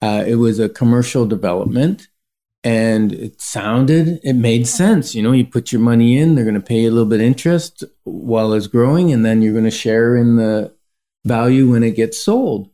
Uh, 0.00 0.24
it 0.26 0.36
was 0.36 0.58
a 0.58 0.68
commercial 0.68 1.26
development 1.26 2.08
and 2.64 3.12
it 3.12 3.40
sounded, 3.40 4.20
it 4.22 4.34
made 4.34 4.66
sense. 4.66 5.14
You 5.14 5.22
know, 5.22 5.32
you 5.32 5.44
put 5.44 5.72
your 5.72 5.80
money 5.80 6.16
in, 6.18 6.34
they're 6.34 6.44
going 6.44 6.54
to 6.54 6.60
pay 6.60 6.80
you 6.80 6.90
a 6.90 6.92
little 6.92 7.08
bit 7.08 7.20
interest 7.20 7.84
while 8.04 8.52
it's 8.52 8.66
growing, 8.66 9.12
and 9.12 9.24
then 9.24 9.42
you're 9.42 9.52
going 9.52 9.64
to 9.64 9.70
share 9.70 10.16
in 10.16 10.36
the 10.36 10.74
value 11.24 11.70
when 11.70 11.82
it 11.82 11.96
gets 11.96 12.22
sold. 12.22 12.70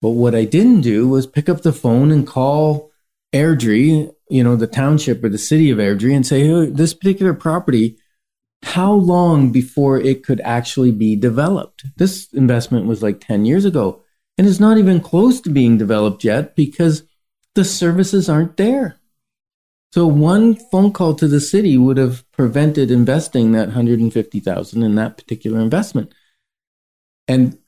But 0.00 0.10
what 0.10 0.34
I 0.34 0.44
didn't 0.44 0.82
do 0.82 1.08
was 1.08 1.26
pick 1.26 1.48
up 1.48 1.62
the 1.62 1.72
phone 1.72 2.10
and 2.10 2.26
call 2.26 2.90
Airdrie, 3.34 4.12
you 4.28 4.44
know, 4.44 4.56
the 4.56 4.66
township 4.66 5.22
or 5.24 5.28
the 5.28 5.38
city 5.38 5.70
of 5.70 5.78
Airdrie, 5.78 6.14
and 6.14 6.26
say, 6.26 6.46
hey, 6.46 6.66
this 6.66 6.94
particular 6.94 7.34
property, 7.34 7.98
how 8.62 8.92
long 8.92 9.50
before 9.52 9.98
it 9.98 10.24
could 10.24 10.40
actually 10.42 10.90
be 10.90 11.16
developed? 11.16 11.84
This 11.96 12.32
investment 12.32 12.86
was 12.86 13.02
like 13.02 13.20
10 13.20 13.44
years 13.44 13.64
ago 13.64 14.02
and 14.36 14.46
it's 14.46 14.60
not 14.60 14.78
even 14.78 15.00
close 15.00 15.40
to 15.42 15.50
being 15.50 15.78
developed 15.78 16.24
yet 16.24 16.56
because 16.56 17.04
the 17.54 17.64
services 17.64 18.28
aren't 18.28 18.56
there. 18.56 18.96
So 19.92 20.06
one 20.08 20.56
phone 20.56 20.92
call 20.92 21.14
to 21.14 21.28
the 21.28 21.40
city 21.40 21.76
would 21.78 21.98
have 21.98 22.28
prevented 22.32 22.90
investing 22.90 23.52
that 23.52 23.68
150,000 23.68 24.82
in 24.82 24.94
that 24.96 25.16
particular 25.16 25.60
investment. 25.60 26.12
And 27.28 27.58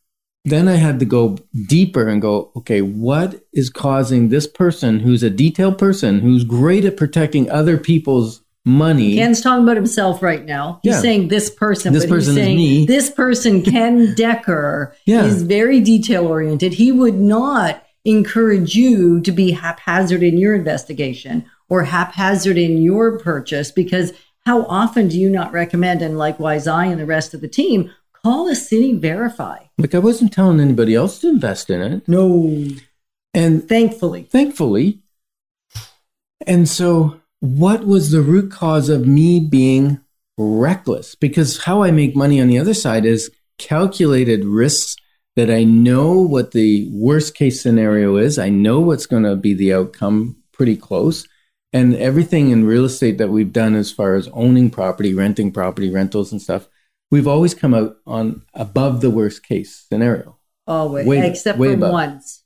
then 0.45 0.67
I 0.69 0.75
had 0.75 0.99
to 1.01 1.05
go 1.05 1.39
deeper 1.67 2.09
and 2.09 2.21
go, 2.21 2.51
okay, 2.57 2.81
what 2.83 3.45
is 3.53 3.71
causing 3.71 4.29
this 4.29 4.47
person 4.47 5.01
who's 5.01 5.23
a 5.23 5.31
detailed 5.31 5.79
person 5.79 6.21
who's 6.21 6.45
great 6.45 6.85
at 6.85 6.97
protecting 6.97 7.49
other 7.51 7.79
people's 7.79 8.43
money? 8.65 9.15
Ken's 9.15 9.41
talking 9.41 9.63
about 9.63 9.77
himself 9.77 10.21
right 10.23 10.45
now. 10.45 10.81
He's 10.83 10.95
Yeah. 10.95 11.01
saying 11.01 11.29
this 11.29 11.49
person, 11.49 11.93
This 11.93 12.05
but 12.05 12.11
person 12.11 12.35
he's 12.35 12.39
is 12.39 12.45
saying 12.45 12.57
me. 12.57 12.87
this 12.87 13.11
person, 13.11 13.63
Ken 13.63 14.15
Decker, 14.17 14.95
Yeah. 15.07 15.25
is 15.27 15.43
very 15.43 15.81
detail 15.81 16.27
oriented. 16.27 16.75
He 16.75 16.91
would 16.93 17.15
not 17.21 17.83
encourage 18.07 18.75
you 18.75 19.21
to 19.21 19.33
be 19.33 19.51
haphazard 19.51 20.23
in 20.23 20.39
your 20.39 20.55
investigation 20.55 21.45
or 21.69 21.85
haphazard 21.85 22.57
in 22.57 22.79
your 22.79 23.19
purchase 23.19 23.71
because 23.73 24.13
how 24.47 24.65
often 24.67 25.09
do 25.09 25.19
you 25.19 25.29
not 25.29 25.53
recommend, 25.53 26.01
and 26.03 26.17
likewise 26.17 26.69
I 26.69 26.87
and 26.87 27.01
the 27.01 27.05
rest 27.07 27.35
of 27.35 27.41
the 27.41 27.49
team, 27.49 27.91
call 28.13 28.49
a 28.49 28.55
city 28.55 28.95
verify? 28.97 29.65
Like 29.77 29.93
I 29.93 29.99
wasn't 29.99 30.33
telling 30.33 30.61
anybody 30.61 30.95
else 30.95 31.19
to 31.21 31.29
invest 31.29 31.69
in 31.69 31.81
it. 31.81 32.07
No. 32.09 32.65
And 33.35 33.69
Thankfully. 33.69 34.23
thankfully. 34.23 35.01
And 36.47 36.69
so, 36.69 37.21
what 37.41 37.85
was 37.87 38.13
the 38.13 38.23
root 38.23 38.53
cause 38.53 38.89
of 38.89 39.05
me 39.07 39.41
being 39.41 40.01
reckless? 40.39 41.17
Because 41.17 41.65
how 41.65 41.83
I 41.83 41.91
make 41.91 42.15
money 42.15 42.41
on 42.41 42.47
the 42.47 42.59
other 42.59 42.75
side 42.75 43.05
is 43.05 43.31
calculated 43.59 44.45
risks 44.45 44.97
that 45.37 45.51
I 45.51 45.65
know 45.65 46.15
what 46.15 46.53
the 46.53 46.89
worst 46.91 47.35
case 47.35 47.61
scenario 47.61 48.17
is. 48.17 48.39
I 48.39 48.49
know 48.49 48.81
what's 48.81 49.07
going 49.07 49.23
to 49.25 49.37
be 49.37 49.55
the 49.55 49.73
outcome 49.75 50.37
pretty 50.53 50.77
close. 50.77 51.29
And 51.73 51.95
everything 51.95 52.51
in 52.51 52.65
real 52.65 52.87
estate 52.87 53.19
that 53.19 53.29
we've 53.29 53.53
done 53.53 53.75
as 53.75 53.93
far 53.93 54.15
as 54.15 54.29
owning 54.33 54.71
property, 54.71 55.13
renting 55.13 55.53
property, 55.53 55.91
rentals 55.91 56.33
and 56.33 56.41
stuff, 56.41 56.69
we've 57.11 57.29
always 57.29 57.55
come 57.55 57.75
out 57.75 57.97
on 58.07 58.43
above 58.55 59.03
the 59.03 59.11
worst 59.11 59.43
case 59.43 59.85
scenario. 59.89 60.39
Always, 60.67 61.07
Way- 61.07 61.29
except 61.29 61.59
way 61.59 61.69
for 61.69 61.75
above. 61.75 61.93
once. 61.93 62.43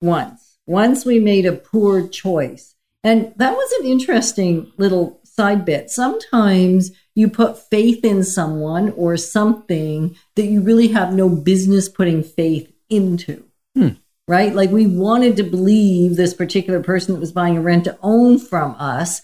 Once. 0.00 0.58
Once 0.66 1.04
we 1.04 1.18
made 1.18 1.44
a 1.44 1.52
poor 1.52 2.08
choice. 2.08 2.74
And 3.04 3.34
that 3.36 3.52
was 3.52 3.72
an 3.80 3.86
interesting 3.86 4.72
little 4.78 5.20
side 5.24 5.64
bit. 5.64 5.90
Sometimes 5.90 6.92
you 7.14 7.28
put 7.28 7.58
faith 7.58 8.04
in 8.04 8.24
someone 8.24 8.90
or 8.90 9.16
something 9.16 10.16
that 10.36 10.46
you 10.46 10.60
really 10.62 10.88
have 10.88 11.12
no 11.12 11.28
business 11.28 11.88
putting 11.88 12.22
faith 12.22 12.72
into. 12.88 13.44
Hmm. 13.74 13.88
Right? 14.28 14.54
Like 14.54 14.70
we 14.70 14.86
wanted 14.86 15.36
to 15.36 15.42
believe 15.42 16.16
this 16.16 16.32
particular 16.32 16.82
person 16.82 17.14
that 17.14 17.20
was 17.20 17.32
buying 17.32 17.56
a 17.56 17.60
rent 17.60 17.84
to 17.84 17.98
own 18.02 18.38
from 18.38 18.76
us 18.78 19.20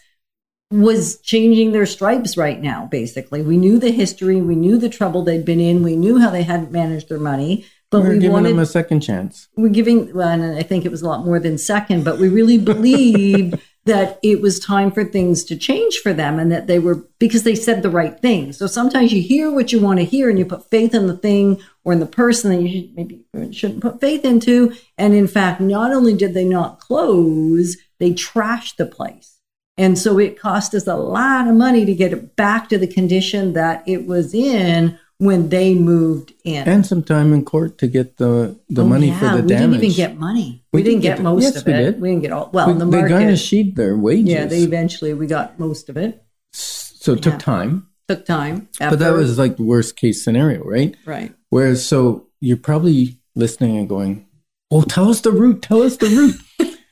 was 0.70 1.18
changing 1.20 1.72
their 1.72 1.86
stripes 1.86 2.36
right 2.36 2.60
now, 2.60 2.86
basically. 2.90 3.40
We 3.42 3.56
knew 3.56 3.78
the 3.78 3.90
history, 3.90 4.42
we 4.42 4.54
knew 4.54 4.76
the 4.76 4.90
trouble 4.90 5.22
they'd 5.22 5.44
been 5.44 5.60
in, 5.60 5.82
we 5.82 5.96
knew 5.96 6.18
how 6.18 6.30
they 6.30 6.42
hadn't 6.42 6.72
managed 6.72 7.08
their 7.08 7.18
money, 7.18 7.64
but 7.90 8.02
We're 8.02 8.10
we 8.10 8.18
giving 8.18 8.32
wanted 8.32 8.50
them 8.50 8.58
a 8.58 8.66
second 8.66 9.00
chance. 9.00 9.48
we're 9.56 9.70
giving 9.70 10.12
well, 10.14 10.28
and 10.28 10.58
I 10.58 10.62
think 10.62 10.84
it 10.84 10.90
was 10.90 11.00
a 11.00 11.08
lot 11.08 11.24
more 11.24 11.40
than 11.40 11.56
second, 11.56 12.04
but 12.04 12.18
we 12.18 12.28
really 12.28 12.58
believed 12.58 13.58
that 13.88 14.18
it 14.22 14.40
was 14.40 14.60
time 14.60 14.90
for 14.90 15.04
things 15.04 15.44
to 15.44 15.56
change 15.56 15.98
for 15.98 16.12
them 16.12 16.38
and 16.38 16.52
that 16.52 16.66
they 16.66 16.78
were 16.78 17.06
because 17.18 17.42
they 17.42 17.54
said 17.54 17.82
the 17.82 17.90
right 17.90 18.20
thing. 18.20 18.52
So 18.52 18.66
sometimes 18.66 19.12
you 19.12 19.20
hear 19.20 19.50
what 19.50 19.72
you 19.72 19.80
want 19.80 19.98
to 19.98 20.04
hear 20.04 20.30
and 20.30 20.38
you 20.38 20.44
put 20.44 20.70
faith 20.70 20.94
in 20.94 21.06
the 21.06 21.16
thing 21.16 21.60
or 21.84 21.92
in 21.92 22.00
the 22.00 22.06
person 22.06 22.50
that 22.50 22.62
you 22.62 22.82
should, 22.82 22.94
maybe 22.94 23.24
shouldn't 23.52 23.82
put 23.82 24.00
faith 24.00 24.24
into. 24.24 24.74
And 24.96 25.14
in 25.14 25.26
fact, 25.26 25.60
not 25.60 25.92
only 25.92 26.14
did 26.14 26.34
they 26.34 26.44
not 26.44 26.80
close, 26.80 27.76
they 27.98 28.12
trashed 28.12 28.76
the 28.76 28.86
place. 28.86 29.38
And 29.76 29.98
so 29.98 30.18
it 30.18 30.38
cost 30.38 30.74
us 30.74 30.86
a 30.86 30.96
lot 30.96 31.46
of 31.46 31.54
money 31.54 31.84
to 31.84 31.94
get 31.94 32.12
it 32.12 32.36
back 32.36 32.68
to 32.68 32.78
the 32.78 32.86
condition 32.86 33.52
that 33.52 33.82
it 33.86 34.06
was 34.06 34.34
in 34.34 34.98
when 35.18 35.48
they 35.48 35.74
moved 35.74 36.32
in. 36.44 36.66
and 36.68 36.86
some 36.86 37.02
time 37.02 37.32
in 37.32 37.44
court 37.44 37.76
to 37.78 37.86
get 37.88 38.16
the 38.18 38.58
the 38.68 38.82
Oh, 38.82 38.86
money 38.88 39.08
yeah, 39.08 39.18
for 39.18 39.36
the 39.36 39.42
we 39.42 39.48
damage. 39.48 39.48
We 39.48 39.56
didn't 39.58 39.84
even 39.84 39.96
get 39.96 40.18
money. 40.18 40.64
We, 40.72 40.78
We 40.78 40.82
didn't 40.84 41.00
did 41.00 41.08
get, 41.08 41.16
get- 41.16 41.22
most 41.24 41.42
yes, 41.42 41.56
of 41.56 41.66
we 41.66 41.72
it. 41.72 41.76
did. 41.76 42.00
We 42.00 42.08
didn't 42.10 42.22
get 42.22 42.32
all. 42.32 42.50
Well, 42.52 42.68
We- 42.72 42.78
the 42.78 42.84
they 42.86 42.98
market. 42.98 43.08
garnished 43.08 43.74
their 43.76 43.96
wages. 43.96 44.28
yeah, 44.32 44.46
they 44.46 44.62
eventually 44.62 45.12
we 45.14 45.26
got 45.26 45.58
most 45.58 45.88
of 45.88 45.96
it. 45.96 46.22
so 46.52 47.12
it 47.14 47.22
took 47.22 47.34
yeah. 47.34 47.38
time, 47.38 47.86
Took 48.08 48.24
time, 48.24 48.68
but 48.78 48.98
that 49.00 49.12
was 49.12 49.38
like 49.38 49.56
the 49.56 49.64
worst 49.64 49.96
case 49.96 50.22
scenario, 50.24 50.62
right? 50.64 50.96
right. 51.04 51.34
Whereas, 51.50 51.84
so 51.86 52.28
you're 52.40 52.56
probably 52.56 53.18
listening 53.34 53.76
and 53.76 53.88
going, 53.88 54.26
"Oh, 54.70 54.82
tell 54.82 55.10
us 55.10 55.20
the 55.20 55.32
root. 55.32 55.62
Tell 55.62 55.82
us 55.82 55.96
the 55.96 56.06
root." 56.08 56.36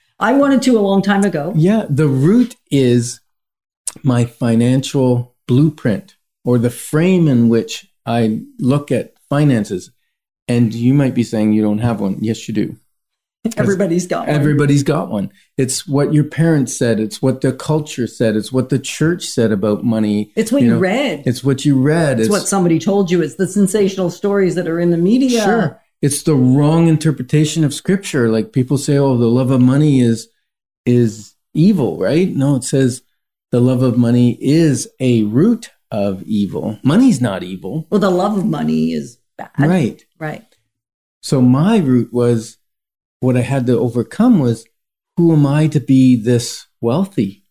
I 0.18 0.32
wanted 0.32 0.62
to 0.62 0.78
a 0.78 0.80
long 0.80 1.00
time 1.02 1.24
ago. 1.24 1.52
yeah, 1.54 1.84
the 1.88 2.08
root 2.08 2.56
is 2.70 3.20
my 4.02 4.24
financial 4.24 5.34
blueprint 5.46 6.16
or 6.44 6.58
the 6.58 6.70
frame 6.70 7.28
in 7.28 7.48
which 7.48 7.86
I 8.07 8.42
look 8.59 8.92
at 8.92 9.14
finances. 9.29 9.90
And 10.49 10.73
you 10.73 10.95
might 10.95 11.14
be 11.14 11.25
saying 11.25 11.53
you 11.53 11.62
don't 11.62 11.79
have 11.79 12.01
one. 12.01 12.19
Yes, 12.21 12.47
you 12.47 12.55
do. 12.55 12.77
Everybody's 13.57 14.07
got 14.07 14.27
one. 14.27 14.37
Everybody's 14.37 14.83
got 14.83 15.09
one. 15.09 15.31
It's 15.57 15.87
what 15.87 16.12
your 16.12 16.25
parents 16.25 16.77
said. 16.77 17.01
It's 17.01 17.21
what 17.21 17.40
the 17.40 17.53
culture 17.53 18.07
said. 18.07 18.37
It's 18.37 18.53
what 18.53 18.69
the 18.69 18.79
church 18.79 19.25
said 19.25 19.53
about 19.53 19.85
money. 19.85 20.33
It's 20.37 20.53
what 20.53 20.62
you, 20.62 20.71
know, 20.71 20.79
read. 20.79 21.21
It's, 21.21 21.29
It's 21.29 21.45
what 21.45 21.64
you 21.64 21.81
read. 21.81 22.21
It's, 22.21 22.29
what 22.29 22.47
somebody 22.47 22.79
told 22.79 23.11
you. 23.11 23.23
It's 23.23 23.37
the 23.37 23.47
sensational 23.47 24.11
stories 24.11 24.55
that 24.55 24.69
are 24.69 24.81
in 24.81 24.90
the 24.90 24.97
media. 24.97 25.42
Sure. 25.42 25.83
It's 26.03 26.23
the 26.23 26.35
wrong 26.35 26.88
interpretation 26.88 27.64
of 27.64 27.75
scripture. 27.75 28.29
Like 28.29 28.53
people 28.53 28.79
say, 28.79 28.99
oh, 28.99 29.16
the 29.16 29.27
love 29.27 29.51
of 29.51 29.61
money 29.61 30.01
is 30.01 30.29
is 30.85 31.35
evil, 31.55 31.99
right? 31.99 32.29
No, 32.29 32.57
it 32.57 32.64
says 32.64 33.03
the 33.51 33.61
love 33.61 33.83
of 33.83 33.97
money 33.97 34.38
is 34.40 34.88
a 35.01 35.23
root 35.25 35.71
of 35.90 36.22
evil. 36.25 36.79
Money's 36.83 37.20
not 37.20 37.42
evil. 37.42 37.87
Well, 37.90 38.01
the 38.01 38.11
love 38.11 38.37
of 38.37 38.44
money 38.44 38.92
is 38.92 39.18
bad. 39.37 39.51
Right. 39.59 40.05
Right. 40.18 40.57
So 41.20 41.40
my 41.40 41.79
root 41.79 42.12
was 42.12 42.59
what 43.20 43.37
I 43.37 43.40
had 43.40 43.66
to 43.66 43.79
overcome 43.79 44.38
was 44.38 44.66
who 45.16 45.33
am 45.33 45.46
I 45.46 45.66
to 45.68 45.81
be 45.81 46.16
this 46.16 46.66
wealthy? 46.81 47.44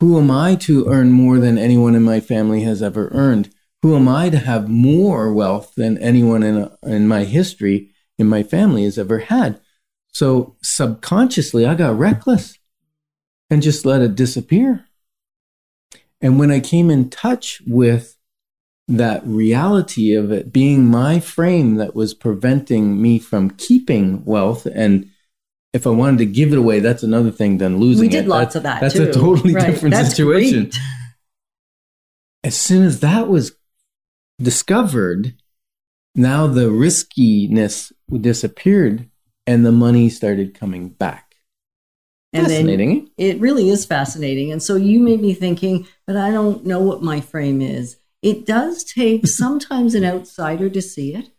Who 0.00 0.18
am 0.18 0.30
I 0.30 0.54
to 0.56 0.86
earn 0.88 1.12
more 1.12 1.38
than 1.38 1.58
anyone 1.58 1.94
in 1.94 2.02
my 2.02 2.20
family 2.20 2.62
has 2.62 2.82
ever 2.82 3.08
earned? 3.12 3.54
Who 3.82 3.96
am 3.96 4.08
I 4.08 4.28
to 4.30 4.38
have 4.38 4.68
more 4.68 5.32
wealth 5.32 5.74
than 5.76 5.98
anyone 5.98 6.42
in, 6.42 6.70
in 6.82 7.08
my 7.08 7.24
history, 7.24 7.90
in 8.18 8.26
my 8.26 8.42
family, 8.42 8.84
has 8.84 8.98
ever 8.98 9.18
had? 9.18 9.60
So 10.12 10.56
subconsciously, 10.62 11.64
I 11.66 11.74
got 11.74 11.98
reckless 11.98 12.58
and 13.48 13.62
just 13.62 13.86
let 13.86 14.02
it 14.02 14.14
disappear. 14.14 14.86
And 16.20 16.38
when 16.38 16.50
I 16.50 16.60
came 16.60 16.90
in 16.90 17.08
touch 17.10 17.62
with 17.66 18.16
that 18.88 19.24
reality 19.24 20.14
of 20.14 20.32
it 20.32 20.52
being 20.52 20.84
my 20.86 21.20
frame 21.20 21.76
that 21.76 21.94
was 21.94 22.12
preventing 22.12 23.00
me 23.00 23.18
from 23.18 23.50
keeping 23.50 24.24
wealth 24.24 24.66
and 24.66 25.08
if 25.72 25.86
I 25.86 25.90
wanted 25.90 26.18
to 26.18 26.26
give 26.26 26.50
it 26.52 26.58
away, 26.58 26.80
that's 26.80 27.04
another 27.04 27.30
thing 27.30 27.58
than 27.58 27.78
losing 27.78 28.06
it. 28.06 28.08
We 28.08 28.12
did 28.12 28.24
it. 28.24 28.28
lots 28.28 28.54
That- 28.54 28.58
of 28.58 28.62
that 28.64 28.80
That's 28.80 28.94
too. 28.94 29.04
a 29.04 29.12
totally 29.12 29.54
Right. 29.54 29.66
different 29.66 29.94
That's 29.94 30.10
situation. 30.10 30.62
great. 30.64 30.78
As 32.42 32.56
soon 32.56 32.82
as 32.84 32.98
that 33.00 33.28
was 33.28 33.52
discovered, 34.42 35.34
now 36.16 36.48
the 36.48 36.72
riskiness 36.72 37.92
disappeared 38.20 39.08
and 39.46 39.64
the 39.64 39.70
money 39.70 40.08
started 40.08 40.54
coming 40.58 40.88
back. 40.88 41.29
And 42.32 42.46
Fascinating. 42.46 43.10
It 43.16 43.40
really 43.40 43.70
is 43.70 43.84
fascinating. 43.84 44.52
And 44.52 44.62
so 44.62 44.76
you 44.76 45.00
made 45.00 45.20
me 45.20 45.34
thinking, 45.34 45.86
but 46.06 46.16
I 46.16 46.30
don't 46.30 46.64
know 46.64 46.80
what 46.80 47.02
my 47.02 47.20
frame 47.20 47.60
is. 47.60 47.96
It 48.22 48.46
does 48.46 48.84
take 48.84 49.26
sometimes 49.42 49.94
an 49.94 50.04
outsider 50.04 50.70
to 50.70 50.80
see 50.82 51.14
it, 51.14 51.30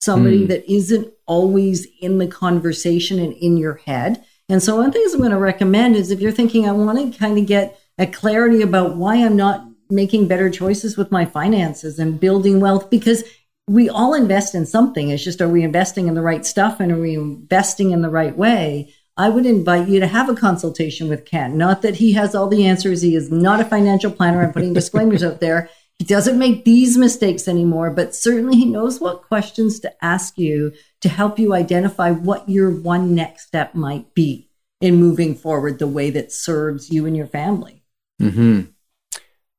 somebody 0.00 0.42
Hmm. 0.42 0.48
that 0.48 0.70
isn't 0.70 1.12
always 1.26 1.86
in 2.00 2.18
the 2.18 2.26
conversation 2.26 3.18
and 3.18 3.32
in 3.34 3.56
your 3.56 3.74
head. 3.86 4.24
And 4.48 4.62
so, 4.62 4.76
one 4.76 4.92
thing 4.92 5.04
I'm 5.10 5.18
going 5.18 5.30
to 5.30 5.38
recommend 5.38 5.96
is 5.96 6.10
if 6.10 6.20
you're 6.20 6.30
thinking, 6.30 6.68
I 6.68 6.72
want 6.72 7.12
to 7.12 7.18
kind 7.18 7.38
of 7.38 7.46
get 7.46 7.80
a 7.98 8.06
clarity 8.06 8.62
about 8.62 8.96
why 8.96 9.16
I'm 9.16 9.36
not 9.36 9.66
making 9.88 10.28
better 10.28 10.50
choices 10.50 10.96
with 10.96 11.10
my 11.10 11.24
finances 11.24 11.98
and 11.98 12.20
building 12.20 12.60
wealth, 12.60 12.90
because 12.90 13.24
we 13.66 13.88
all 13.88 14.14
invest 14.14 14.54
in 14.54 14.66
something. 14.66 15.08
It's 15.08 15.24
just, 15.24 15.40
are 15.40 15.48
we 15.48 15.64
investing 15.64 16.06
in 16.06 16.14
the 16.14 16.22
right 16.22 16.46
stuff 16.46 16.78
and 16.78 16.92
are 16.92 17.00
we 17.00 17.14
investing 17.14 17.90
in 17.90 18.02
the 18.02 18.10
right 18.10 18.36
way? 18.36 18.94
I 19.16 19.28
would 19.30 19.46
invite 19.46 19.88
you 19.88 19.98
to 20.00 20.06
have 20.06 20.28
a 20.28 20.34
consultation 20.34 21.08
with 21.08 21.24
Ken. 21.24 21.56
Not 21.56 21.82
that 21.82 21.96
he 21.96 22.12
has 22.12 22.34
all 22.34 22.48
the 22.48 22.66
answers. 22.66 23.00
He 23.02 23.16
is 23.16 23.30
not 23.30 23.60
a 23.60 23.64
financial 23.64 24.10
planner. 24.10 24.42
I'm 24.42 24.52
putting 24.52 24.74
disclaimers 24.74 25.24
out 25.24 25.40
there. 25.40 25.70
He 25.98 26.04
doesn't 26.04 26.38
make 26.38 26.66
these 26.66 26.98
mistakes 26.98 27.48
anymore, 27.48 27.90
but 27.90 28.14
certainly 28.14 28.56
he 28.56 28.66
knows 28.66 29.00
what 29.00 29.22
questions 29.22 29.80
to 29.80 30.04
ask 30.04 30.36
you 30.36 30.72
to 31.00 31.08
help 31.08 31.38
you 31.38 31.54
identify 31.54 32.10
what 32.10 32.46
your 32.48 32.70
one 32.70 33.14
next 33.14 33.46
step 33.46 33.74
might 33.74 34.12
be 34.14 34.50
in 34.82 34.96
moving 34.96 35.34
forward 35.34 35.78
the 35.78 35.86
way 35.86 36.10
that 36.10 36.30
serves 36.30 36.90
you 36.90 37.06
and 37.06 37.16
your 37.16 37.26
family. 37.26 37.82
hmm 38.20 38.62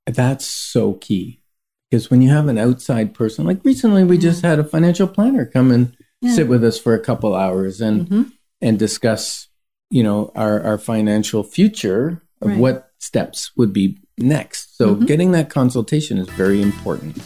That's 0.06 0.46
so 0.46 0.94
key 0.94 1.42
because 1.90 2.12
when 2.12 2.22
you 2.22 2.30
have 2.30 2.48
an 2.48 2.60
outside 2.60 3.16
person, 3.16 3.46
like 3.46 3.64
recently, 3.66 4.04
we 4.04 4.20
just 4.20 4.44
had 4.44 4.60
a 4.60 4.64
financial 4.64 5.08
planner 5.08 5.46
come 5.46 5.72
and 5.72 5.96
Yeah. 6.22 6.34
sit 6.34 6.48
with 6.48 6.64
us 6.64 6.78
for 6.80 6.94
a 6.94 7.00
couple 7.00 7.34
hours 7.36 7.82
and 7.82 8.08
Mhm. 8.08 8.32
And 8.62 8.80
discuss, 8.80 9.48
you 9.90 10.04
know, 10.04 10.32
our 10.36 10.62
our 10.64 10.78
financial 10.78 11.44
future 11.44 12.24
of 12.42 12.50
Right. 12.50 12.60
what 12.60 12.90
steps 13.00 13.52
would 13.56 13.74
be 13.74 13.98
next. 14.18 14.78
So 14.78 14.96
Mhm. 14.96 15.08
getting 15.08 15.32
that 15.32 15.50
consultation 15.50 16.18
is 16.18 16.28
very 16.30 16.62
important. 16.62 17.18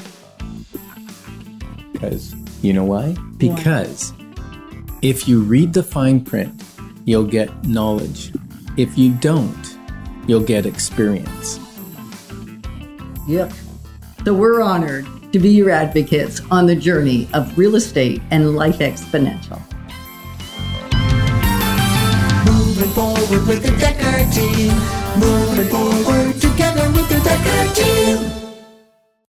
Because 1.94 2.36
you 2.62 2.74
know 2.74 2.84
why? 2.84 3.16
Because 3.38 4.14
if 5.02 5.28
you 5.28 5.42
read 5.42 5.74
the 5.74 5.84
fine 5.84 6.22
print, 6.22 6.64
you'll 7.06 7.26
get 7.26 7.50
knowledge. 7.68 8.32
If 8.78 8.98
you 8.98 9.12
don't, 9.12 9.78
you'll 10.28 10.44
get 10.44 10.66
experience. 10.66 11.60
Yep. 13.28 13.54
So 14.26 14.34
we're 14.34 14.62
honored 14.62 15.08
to 15.34 15.40
be 15.40 15.50
your 15.50 15.70
advocates 15.70 16.42
on 16.52 16.66
the 16.66 16.76
journey 16.76 17.28
of 17.34 17.58
real 17.58 17.76
estate 17.76 18.22
and 18.32 18.56
life 18.56 18.80
exponential. 18.80 19.62
Moving 22.82 22.96
forward 22.96 23.48
with 23.48 23.62
the 23.62 23.78
Decker 23.78 24.32
team. 24.32 24.74
Moving 25.20 25.70
forward 25.70 26.42
together 26.42 26.90
with 26.90 27.10
the 27.10 27.20
Decker 27.24 27.76
team. 27.76 28.41